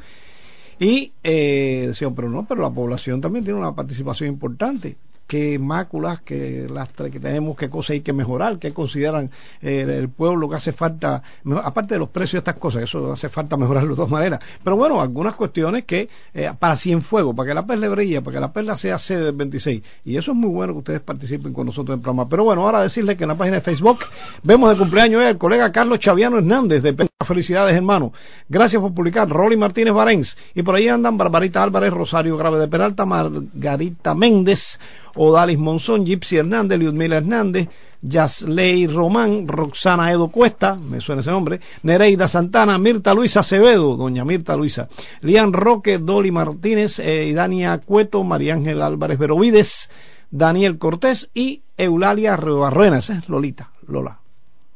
[0.80, 4.98] Y eh, decíamos, pero no, pero la población también tiene una participación importante
[5.32, 10.10] qué máculas, qué lastre que tenemos, qué cosas hay que mejorar, qué consideran eh, el
[10.10, 11.24] pueblo que hace falta,
[11.64, 14.44] aparte de los precios de estas cosas, eso hace falta mejorarlo de todas maneras.
[14.62, 18.42] Pero bueno, algunas cuestiones que eh, para Cienfuegos, para que la perla brille, para que
[18.42, 19.82] la perla sea sede del 26.
[20.04, 22.28] Y eso es muy bueno que ustedes participen con nosotros en el programa.
[22.28, 24.00] Pero bueno, ahora decirles que en la página de Facebook
[24.44, 26.94] vemos de cumpleaños el colega Carlos Chaviano Hernández de
[27.26, 28.12] Felicidades, hermano.
[28.50, 29.30] Gracias por publicar.
[29.30, 30.36] Rolly Martínez Barens.
[30.54, 34.80] Y por ahí andan Barbarita Álvarez, Rosario Grave de Peralta, Margarita Méndez,
[35.16, 37.68] Odalis Monzón, Gypsy Hernández, Liudmila Hernández,
[38.02, 44.26] Yasley Román, Roxana Edo Cuesta, me suena ese nombre, Nereida Santana, Mirta Luisa Acevedo, doña
[44.26, 44.90] Mirta Luisa,
[45.22, 49.90] Lian Roque, Dolly Martínez, eh, Dania Cueto, María Ángel Álvarez Verovides,
[50.32, 53.22] Daniel Cortés y Eulalia Rebarruenas, ¿eh?
[53.28, 54.20] Lolita, Lola,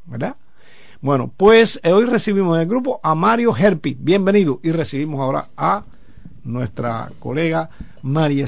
[0.04, 0.36] ¿verdad?
[1.00, 5.46] Bueno, pues eh, hoy recibimos en el grupo a Mario Herpi, bienvenido, y recibimos ahora
[5.56, 5.82] a
[6.44, 7.68] nuestra colega
[8.02, 8.46] María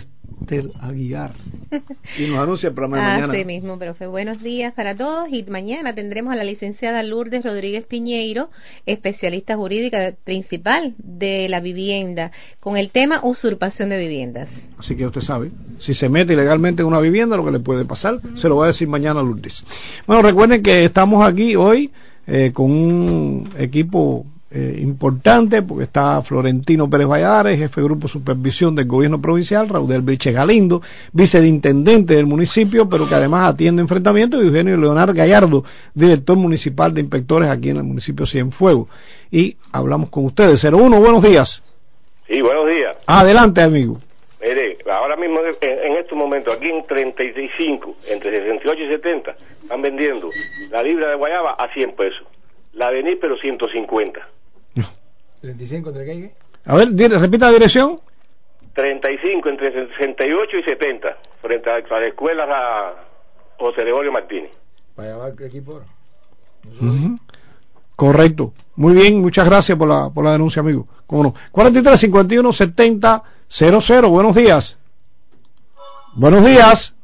[0.48, 1.32] Esther Aguiar.
[2.18, 3.32] Y nos anuncia el programa de mañana.
[3.34, 4.06] Así mismo, profe.
[4.06, 5.28] Buenos días para todos.
[5.30, 8.48] Y mañana tendremos a la licenciada Lourdes Rodríguez Piñeiro,
[8.86, 14.48] especialista jurídica principal de la vivienda, con el tema usurpación de viviendas.
[14.78, 17.84] Así que usted sabe, si se mete ilegalmente en una vivienda, lo que le puede
[17.84, 19.64] pasar, se lo va a decir mañana Lourdes.
[20.06, 21.92] Bueno, recuerden que estamos aquí hoy
[22.26, 28.12] eh, con un equipo eh, importante porque está Florentino Pérez Valladares, jefe de grupo de
[28.12, 30.80] supervisión del gobierno provincial, Raudel Briche Galindo,
[31.12, 37.02] viceintendente del municipio, pero que además atiende enfrentamientos, y Eugenio Leonardo Gallardo, director municipal de
[37.02, 38.88] inspectores aquí en el municipio Cienfuegos.
[39.30, 40.64] Y hablamos con ustedes.
[40.64, 41.62] 01, buenos días.
[42.26, 42.96] Sí, buenos días.
[43.06, 43.98] Adelante, amigo.
[44.40, 50.30] Mire, ahora mismo en, estos momentos, aquí en 35, entre 68 y 70, están vendiendo
[50.70, 52.26] la libra de guayaba a 100 pesos,
[52.72, 54.37] la de pero 150.
[55.40, 56.34] 35 entre qué?
[56.64, 58.00] A ver, repita la dirección.
[58.74, 62.94] 35 entre 68 y 70, frente a la escuela
[63.58, 64.50] José Gregorio Martínez.
[64.94, 65.80] Para llevar el equipo.
[67.96, 68.52] Correcto.
[68.76, 70.86] Muy bien, muchas gracias por la, por la denuncia, amigo.
[71.06, 71.34] ¿Cómo no?
[71.50, 74.08] 43 51 70 00.
[74.08, 74.78] Buenos días.
[76.14, 76.94] Buenos días.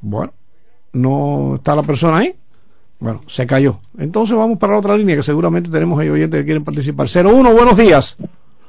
[0.00, 0.32] Bueno,
[0.92, 2.34] no está la persona ahí.
[3.00, 3.78] Bueno, se cayó.
[3.98, 7.06] Entonces vamos para la otra línea que seguramente tenemos ahí oyentes que quieren participar.
[7.06, 8.16] 01, buenos días.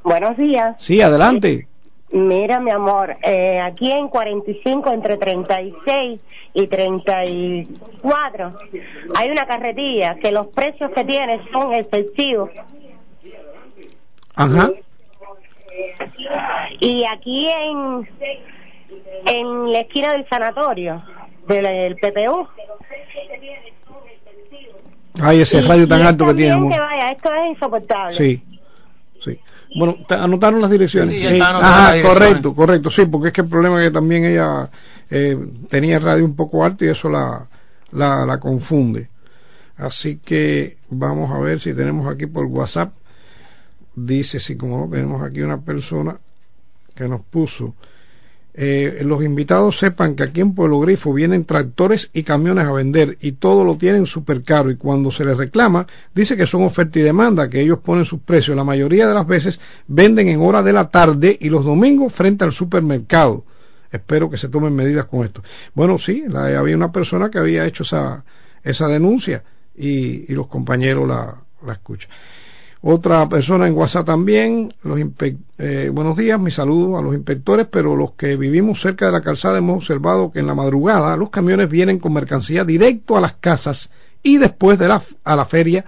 [0.03, 0.75] Buenos días.
[0.79, 1.67] Sí, adelante.
[2.11, 6.19] Mira, mi amor, eh, aquí en 45, entre 36
[6.53, 8.51] y 34,
[9.15, 12.49] hay una carretilla que los precios que tiene son excesivos.
[14.35, 14.71] Ajá.
[16.79, 18.09] Y aquí en,
[19.25, 21.01] en la esquina del sanatorio,
[21.47, 22.47] del PPU,
[25.19, 26.69] Ay, ese radio tan alto que tiene.
[26.69, 28.17] Que vaya, esto es insoportable.
[28.17, 28.43] Sí,
[29.23, 29.39] sí.
[29.77, 31.15] Bueno, anotaron las direcciones.
[31.15, 34.69] Sí, Ajá, correcto, correcto, sí, porque es que el problema es que también ella
[35.09, 35.37] eh,
[35.69, 37.47] tenía el radio un poco alto y eso la,
[37.91, 39.09] la, la confunde.
[39.77, 42.93] Así que vamos a ver si tenemos aquí por WhatsApp.
[43.95, 46.17] Dice, sí, como tenemos aquí una persona
[46.95, 47.75] que nos puso
[48.53, 53.17] eh, los invitados sepan que aquí en Pueblo Grifo vienen tractores y camiones a vender
[53.21, 56.99] y todo lo tienen súper caro y cuando se les reclama dice que son oferta
[56.99, 58.57] y demanda, que ellos ponen sus precios.
[58.57, 62.43] La mayoría de las veces venden en hora de la tarde y los domingos frente
[62.43, 63.45] al supermercado.
[63.89, 65.41] Espero que se tomen medidas con esto.
[65.73, 68.23] Bueno, sí, había una persona que había hecho esa,
[68.63, 69.43] esa denuncia
[69.75, 72.09] y, los compañeros la, la escuchan.
[72.83, 74.99] Otra persona en WhatsApp también, los
[75.59, 79.21] eh, buenos días, mi saludo a los inspectores, pero los que vivimos cerca de la
[79.21, 83.35] calzada hemos observado que en la madrugada los camiones vienen con mercancía directo a las
[83.35, 83.91] casas
[84.23, 85.85] y después de la, a la feria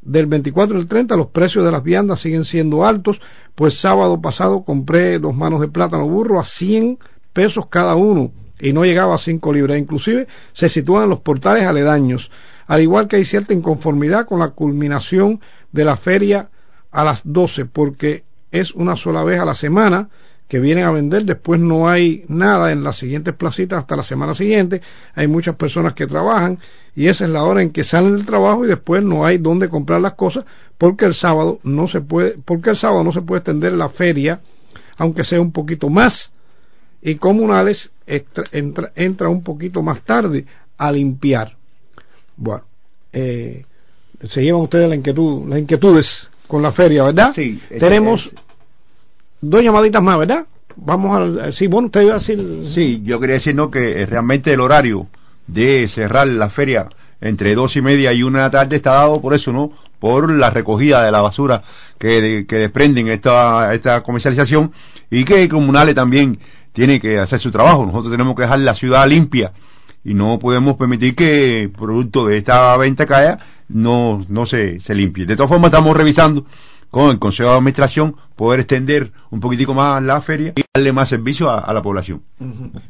[0.00, 3.20] del 24 al 30 los precios de las viandas siguen siendo altos,
[3.56, 6.98] pues sábado pasado compré dos manos de plátano burro a 100
[7.32, 8.30] pesos cada uno
[8.60, 12.30] y no llegaba a 5 libras, inclusive se sitúan los portales aledaños,
[12.68, 15.40] al igual que hay cierta inconformidad con la culminación
[15.72, 16.48] de la feria
[16.90, 20.08] a las 12 porque es una sola vez a la semana
[20.48, 24.32] que vienen a vender, después no hay nada en las siguientes placitas hasta la semana
[24.32, 24.80] siguiente,
[25.14, 26.58] hay muchas personas que trabajan
[26.96, 29.68] y esa es la hora en que salen del trabajo y después no hay dónde
[29.68, 30.46] comprar las cosas
[30.78, 34.40] porque el sábado no se puede, porque el sábado no se puede extender la feria,
[34.96, 36.32] aunque sea un poquito más,
[37.02, 40.46] y comunales entra, entra un poquito más tarde
[40.78, 41.56] a limpiar.
[42.36, 42.64] Bueno,
[43.12, 43.64] eh,
[44.26, 47.32] se llevan ustedes la inquietud, las inquietudes con la feria, ¿verdad?
[47.34, 47.60] Sí.
[47.78, 48.32] Tenemos
[49.40, 50.46] dos llamaditas más, ¿verdad?
[50.76, 51.52] Vamos a...
[51.52, 52.64] Sí, bueno, usted iba a decir...
[52.72, 53.70] Sí, yo quería decir, ¿no?
[53.70, 55.06] Que realmente el horario
[55.46, 56.88] de cerrar la feria
[57.20, 59.72] entre dos y media y una de la tarde está dado por eso, ¿no?
[59.98, 61.62] Por la recogida de la basura
[61.98, 64.72] que, que desprenden esta, esta comercialización
[65.10, 66.38] y que el comunales también
[66.72, 67.84] tiene que hacer su trabajo.
[67.84, 69.52] Nosotros tenemos que dejar la ciudad limpia
[70.08, 73.38] y no podemos permitir que producto de esta venta caiga
[73.68, 75.26] no, no se, se limpie.
[75.26, 76.46] De todas formas, estamos revisando
[76.90, 81.08] con el Consejo de Administración poder extender un poquitico más la feria y darle más
[81.08, 82.22] servicio a, la población.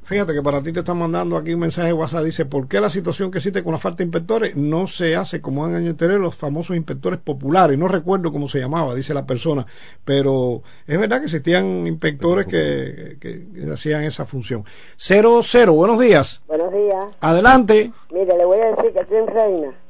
[0.04, 2.80] Fíjate que para ti te están mandando aquí un mensaje de WhatsApp, dice, ¿por qué
[2.80, 5.90] la situación que existe con la falta de inspectores no se hace como en año
[5.90, 7.78] anterior los famosos inspectores populares?
[7.78, 9.66] No recuerdo cómo se llamaba, dice la persona,
[10.04, 14.64] pero es verdad que existían inspectores que, que, hacían esa función.
[14.96, 16.42] Cero, cero, buenos días.
[16.46, 17.06] Buenos días.
[17.20, 17.90] Adelante.
[18.12, 19.87] Mire, le voy a decir que aquí en Reina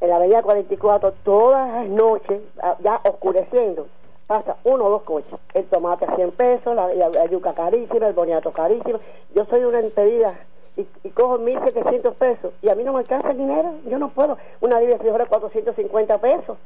[0.00, 3.86] en la avenida 44 todas las noches, ah, ya oscureciendo,
[4.26, 5.38] pasa uno o dos coches.
[5.54, 9.00] El tomate a 100 pesos, la, yuca carísima, el boniato carísimo.
[9.34, 10.34] Yo soy una impedida
[10.76, 13.74] y, y cojo 1.700 pesos y a mí no me alcanza el dinero.
[13.86, 14.36] Yo no puedo.
[14.60, 16.58] Una libra de frijoles 450 pesos.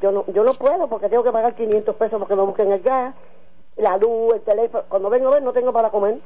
[0.00, 2.82] Yo no, yo no puedo porque tengo que pagar 500 pesos porque me busquen el
[2.82, 3.14] gas.
[3.76, 4.84] la luz, el teléfono.
[4.88, 6.18] Cuando vengo a ver, no tengo para comer.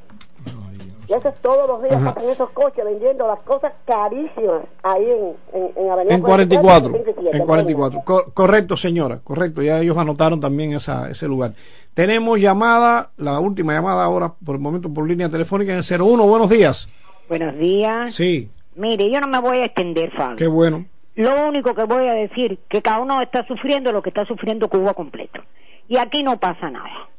[1.11, 2.13] Y eso es todos los días, Ajá.
[2.13, 7.21] pasan esos coches vendiendo las cosas carísimas ahí en, en, en Avenida En 44, 45
[7.33, 8.01] y en 44.
[8.05, 9.61] Co- correcto, señora, correcto.
[9.61, 11.51] Ya ellos anotaron también esa, ese lugar.
[11.93, 16.25] Tenemos llamada, la última llamada ahora, por el momento por línea telefónica en el 01.
[16.25, 16.87] Buenos días.
[17.27, 18.15] Buenos días.
[18.15, 20.37] Sí, Mire, yo no me voy a extender, Fabio.
[20.37, 20.85] qué bueno.
[21.15, 24.69] Lo único que voy a decir que cada uno está sufriendo lo que está sufriendo
[24.69, 25.41] Cuba completo.
[25.89, 27.09] Y aquí no pasa nada.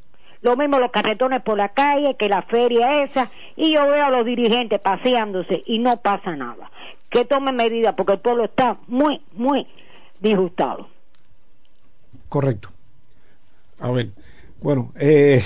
[0.43, 4.11] Lo mismo los carretones por la calle, que la feria esa, y yo veo a
[4.11, 6.69] los dirigentes paseándose y no pasa nada.
[7.09, 9.65] Que tomen medidas porque el pueblo está muy, muy
[10.19, 10.89] disgustado.
[12.27, 12.69] Correcto.
[13.79, 14.09] A ver,
[14.61, 15.43] bueno, eh,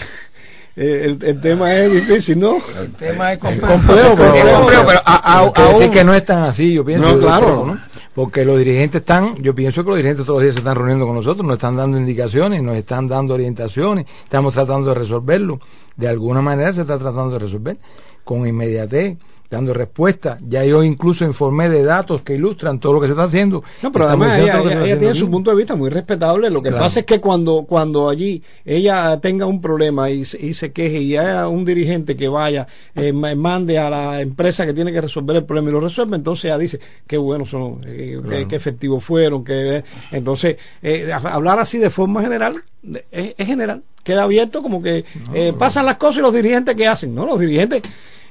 [0.78, 2.58] el, el tema es difícil, ¿no?
[2.80, 6.24] El tema es complejo, complejo, pero- es complejo, pero a- decir aún- que no es
[6.26, 7.08] tan así, yo pienso.
[7.14, 7.46] No, claro.
[7.46, 7.80] creo, ¿no?
[8.14, 11.06] Porque los dirigentes están, yo pienso que los dirigentes todos los días se están reuniendo
[11.06, 15.60] con nosotros, nos están dando indicaciones, nos están dando orientaciones, estamos tratando de resolverlo.
[15.96, 17.78] De alguna manera se está tratando de resolver
[18.24, 19.18] con inmediatez,
[19.50, 20.38] dando respuesta.
[20.48, 23.64] Ya yo incluso informé de datos que ilustran todo lo que se está haciendo.
[23.82, 25.20] No, pero Estamos además ella, que ella- ella tiene aquí.
[25.20, 26.50] su punto de vista muy respetable.
[26.50, 26.84] Lo que Claro.
[26.86, 31.00] pasa es que cuando cuando allí ella tenga un problema y, se- y se queje
[31.02, 35.02] y haya un dirigente que vaya, eh, ma- mande a la empresa que tiene que
[35.02, 38.48] resolver el problema y lo resuelve, entonces ella dice qué buenos son, eh, qué- Claro.
[38.48, 39.44] qué efectivos fueron.
[39.44, 43.84] que Entonces, eh, hablar así de forma general de- es, es general.
[44.04, 47.14] Queda abierto como que eh, pasan las cosas y los dirigentes qué hacen.
[47.14, 47.82] No, los dirigentes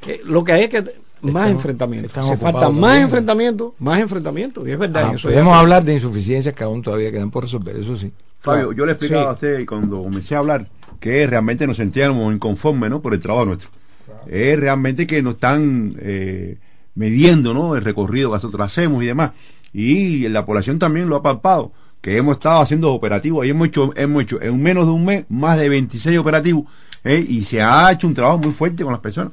[0.06, 0.84] eh, lo que hay es que
[1.32, 2.12] más enfrentamientos.
[2.12, 3.02] Se ocupados falta más también.
[3.04, 4.68] enfrentamientos, más enfrentamientos.
[4.68, 5.04] Y es verdad.
[5.06, 7.96] Ah, en eso ya- podemos hablar de insuficiencias que aún todavía quedan por resolver, eso
[7.96, 8.12] sí.
[8.40, 9.28] Fabio, yo le explicaba Sí.
[9.28, 10.66] a usted cuando comencé a hablar
[11.00, 13.00] que realmente nos sentíamos inconformes ¿no?
[13.02, 13.68] por el trabajo nuestro.
[14.28, 16.58] Es realmente que nos están eh,
[16.94, 17.76] midiendo ¿no?
[17.76, 19.32] el recorrido que nosotros hacemos y demás.
[19.72, 23.90] Y la población también lo ha palpado, que hemos estado haciendo operativos, y hemos hecho,
[23.96, 26.64] hemos hecho en menos de un mes más de 26 operativos,
[27.04, 27.22] ¿eh?
[27.26, 29.32] y se ha hecho un trabajo muy fuerte con las personas.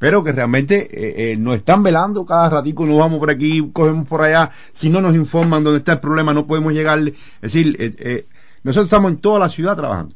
[0.00, 4.06] Pero que realmente eh, eh, nos están velando cada ratico, nos vamos por aquí, cogemos
[4.08, 7.10] por allá, si no nos informan dónde está el problema, no podemos llegarle.
[7.42, 8.24] Es decir, eh, eh,
[8.64, 10.14] nosotros estamos en toda la ciudad trabajando.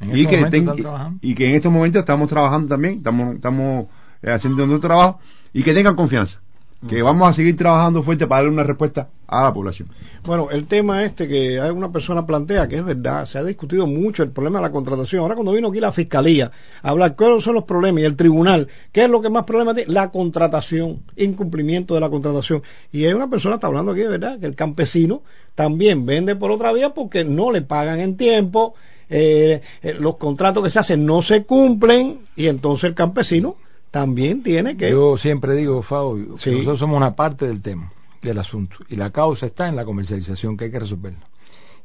[0.00, 1.18] En y, estos que ten- trabajando.
[1.20, 3.86] y que en estos momentos estamos trabajando también, estamos, estamos
[4.26, 5.20] haciendo nuestro trabajo
[5.52, 6.40] y que tengan confianza,
[6.88, 9.88] que vamos a seguir trabajando fuerte para darle una respuesta a la población.
[10.24, 13.86] Bueno, el tema este que hay una persona plantea, que es verdad, se ha discutido
[13.86, 15.22] mucho el problema de la contratación.
[15.22, 16.50] Ahora cuando vino aquí la fiscalía
[16.82, 19.74] a hablar cuáles son los problemas y el tribunal, ¿qué es lo que más problema
[19.74, 19.92] tiene?
[19.92, 22.62] La contratación, incumplimiento de la contratación.
[22.92, 25.22] Y hay una persona está hablando aquí, verdad, que el campesino
[25.54, 28.74] también vende por otra vía porque no le pagan en tiempo,
[29.08, 33.56] eh, eh, los contratos que se hacen no se cumplen y entonces el campesino
[33.96, 34.90] también tiene que...
[34.90, 36.50] Yo siempre digo, Fabio, que Sí.
[36.50, 37.90] nosotros somos una parte del tema,
[38.20, 41.24] del asunto, y la causa está en la comercialización, que hay que resolverla.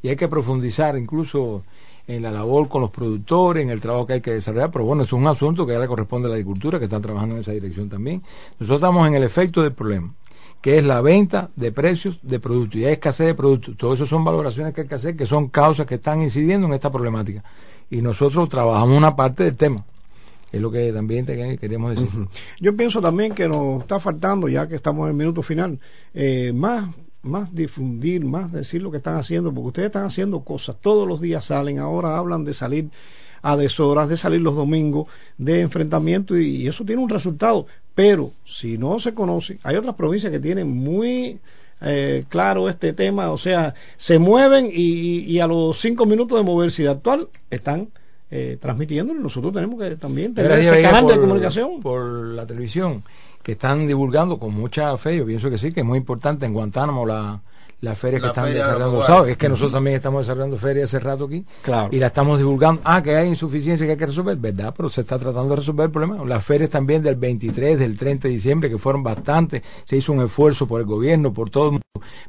[0.04, 1.64] Y hay que profundizar incluso
[2.08, 5.04] en la labor con los productores, en el trabajo que hay que desarrollar, pero bueno,
[5.04, 7.88] es un asunto que ahora corresponde a la agricultura, que están trabajando en esa dirección
[7.88, 8.22] también.
[8.60, 10.14] Nosotros estamos en el efecto del problema,
[10.62, 13.78] que es la venta de precios de productos y hay escasez de productos.
[13.78, 16.74] Todo eso son valoraciones que hay que hacer, que son causas que están incidiendo en
[16.74, 17.42] esta problemática.
[17.90, 19.86] Y nosotros trabajamos una parte del tema.
[20.52, 22.10] Es lo que también queríamos decir.
[22.60, 25.80] Yo pienso también que nos está faltando, ya que estamos en el minuto final,
[26.14, 30.76] eh, más, más difundir, más decir lo que están haciendo, porque ustedes están haciendo cosas,
[30.82, 32.90] todos los días salen, ahora hablan de salir
[33.42, 38.78] a deshoras, de salir los domingos, de enfrentamiento, y, eso tiene un resultado, pero si
[38.78, 41.40] no se conoce, hay otras provincias que tienen muy
[41.82, 46.82] eh, claro este tema, o sea, se mueven y, a los cinco minutos de moverse
[46.82, 47.90] y de actual están
[48.32, 51.82] eh, transmitiendo, y nosotros tenemos que también tener día ese canal de comunicación.
[51.82, 53.04] por la televisión
[53.44, 56.54] que están divulgando con mucha fe, yo pienso que sí, que es muy importante en
[56.54, 57.42] Guantánamo la,
[57.82, 59.26] la feria que están feria desarrollando.
[59.26, 61.90] Es que nosotros también estamos desarrollando ferias hace rato aquí Claro.
[61.92, 62.82] y la estamos divulgando.
[62.84, 64.74] Ah, que hay insuficiencia que hay que resolver, ¿verdad?
[64.78, 66.24] Pero se está tratando de resolver el problema.
[66.26, 70.22] Las ferias también del 23, del 30 de diciembre, que fueron bastantes, se hizo un
[70.24, 71.82] esfuerzo por el gobierno, por todo el mundo,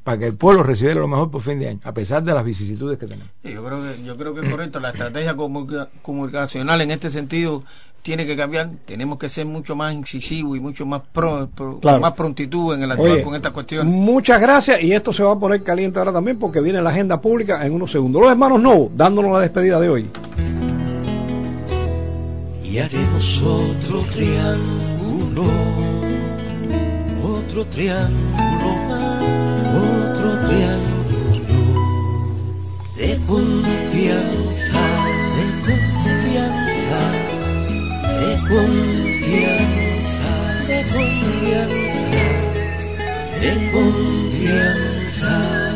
[0.02, 2.44] para que el pueblo recibiera lo mejor por fin de año, a pesar de las
[2.44, 3.30] vicisitudes que tenemos.
[3.42, 7.10] Sí, yo creo que yo creo que es correcto la estrategia comunica- comunicacional en este
[7.10, 7.62] sentido
[8.02, 11.96] tiene que cambiar tenemos que ser mucho más incisivos y mucho más pro, pro- Claro.
[11.96, 15.22] con más prontitud en el actuar Oye, con estas cuestiones Muchas gracias y esto se
[15.22, 18.20] va a poner caliente ahora también porque viene la agenda pública en unos segundos.
[18.22, 20.10] Los hermanos Novo dándonos la despedida de hoy.
[22.64, 25.44] y haremos otro triángulo,
[27.22, 29.22] otro triángulo más,
[29.76, 31.02] otro triángulo
[32.96, 34.80] de confianza,
[38.22, 40.32] de confianza,
[40.68, 42.06] de confianza,
[43.40, 45.71] de confianza.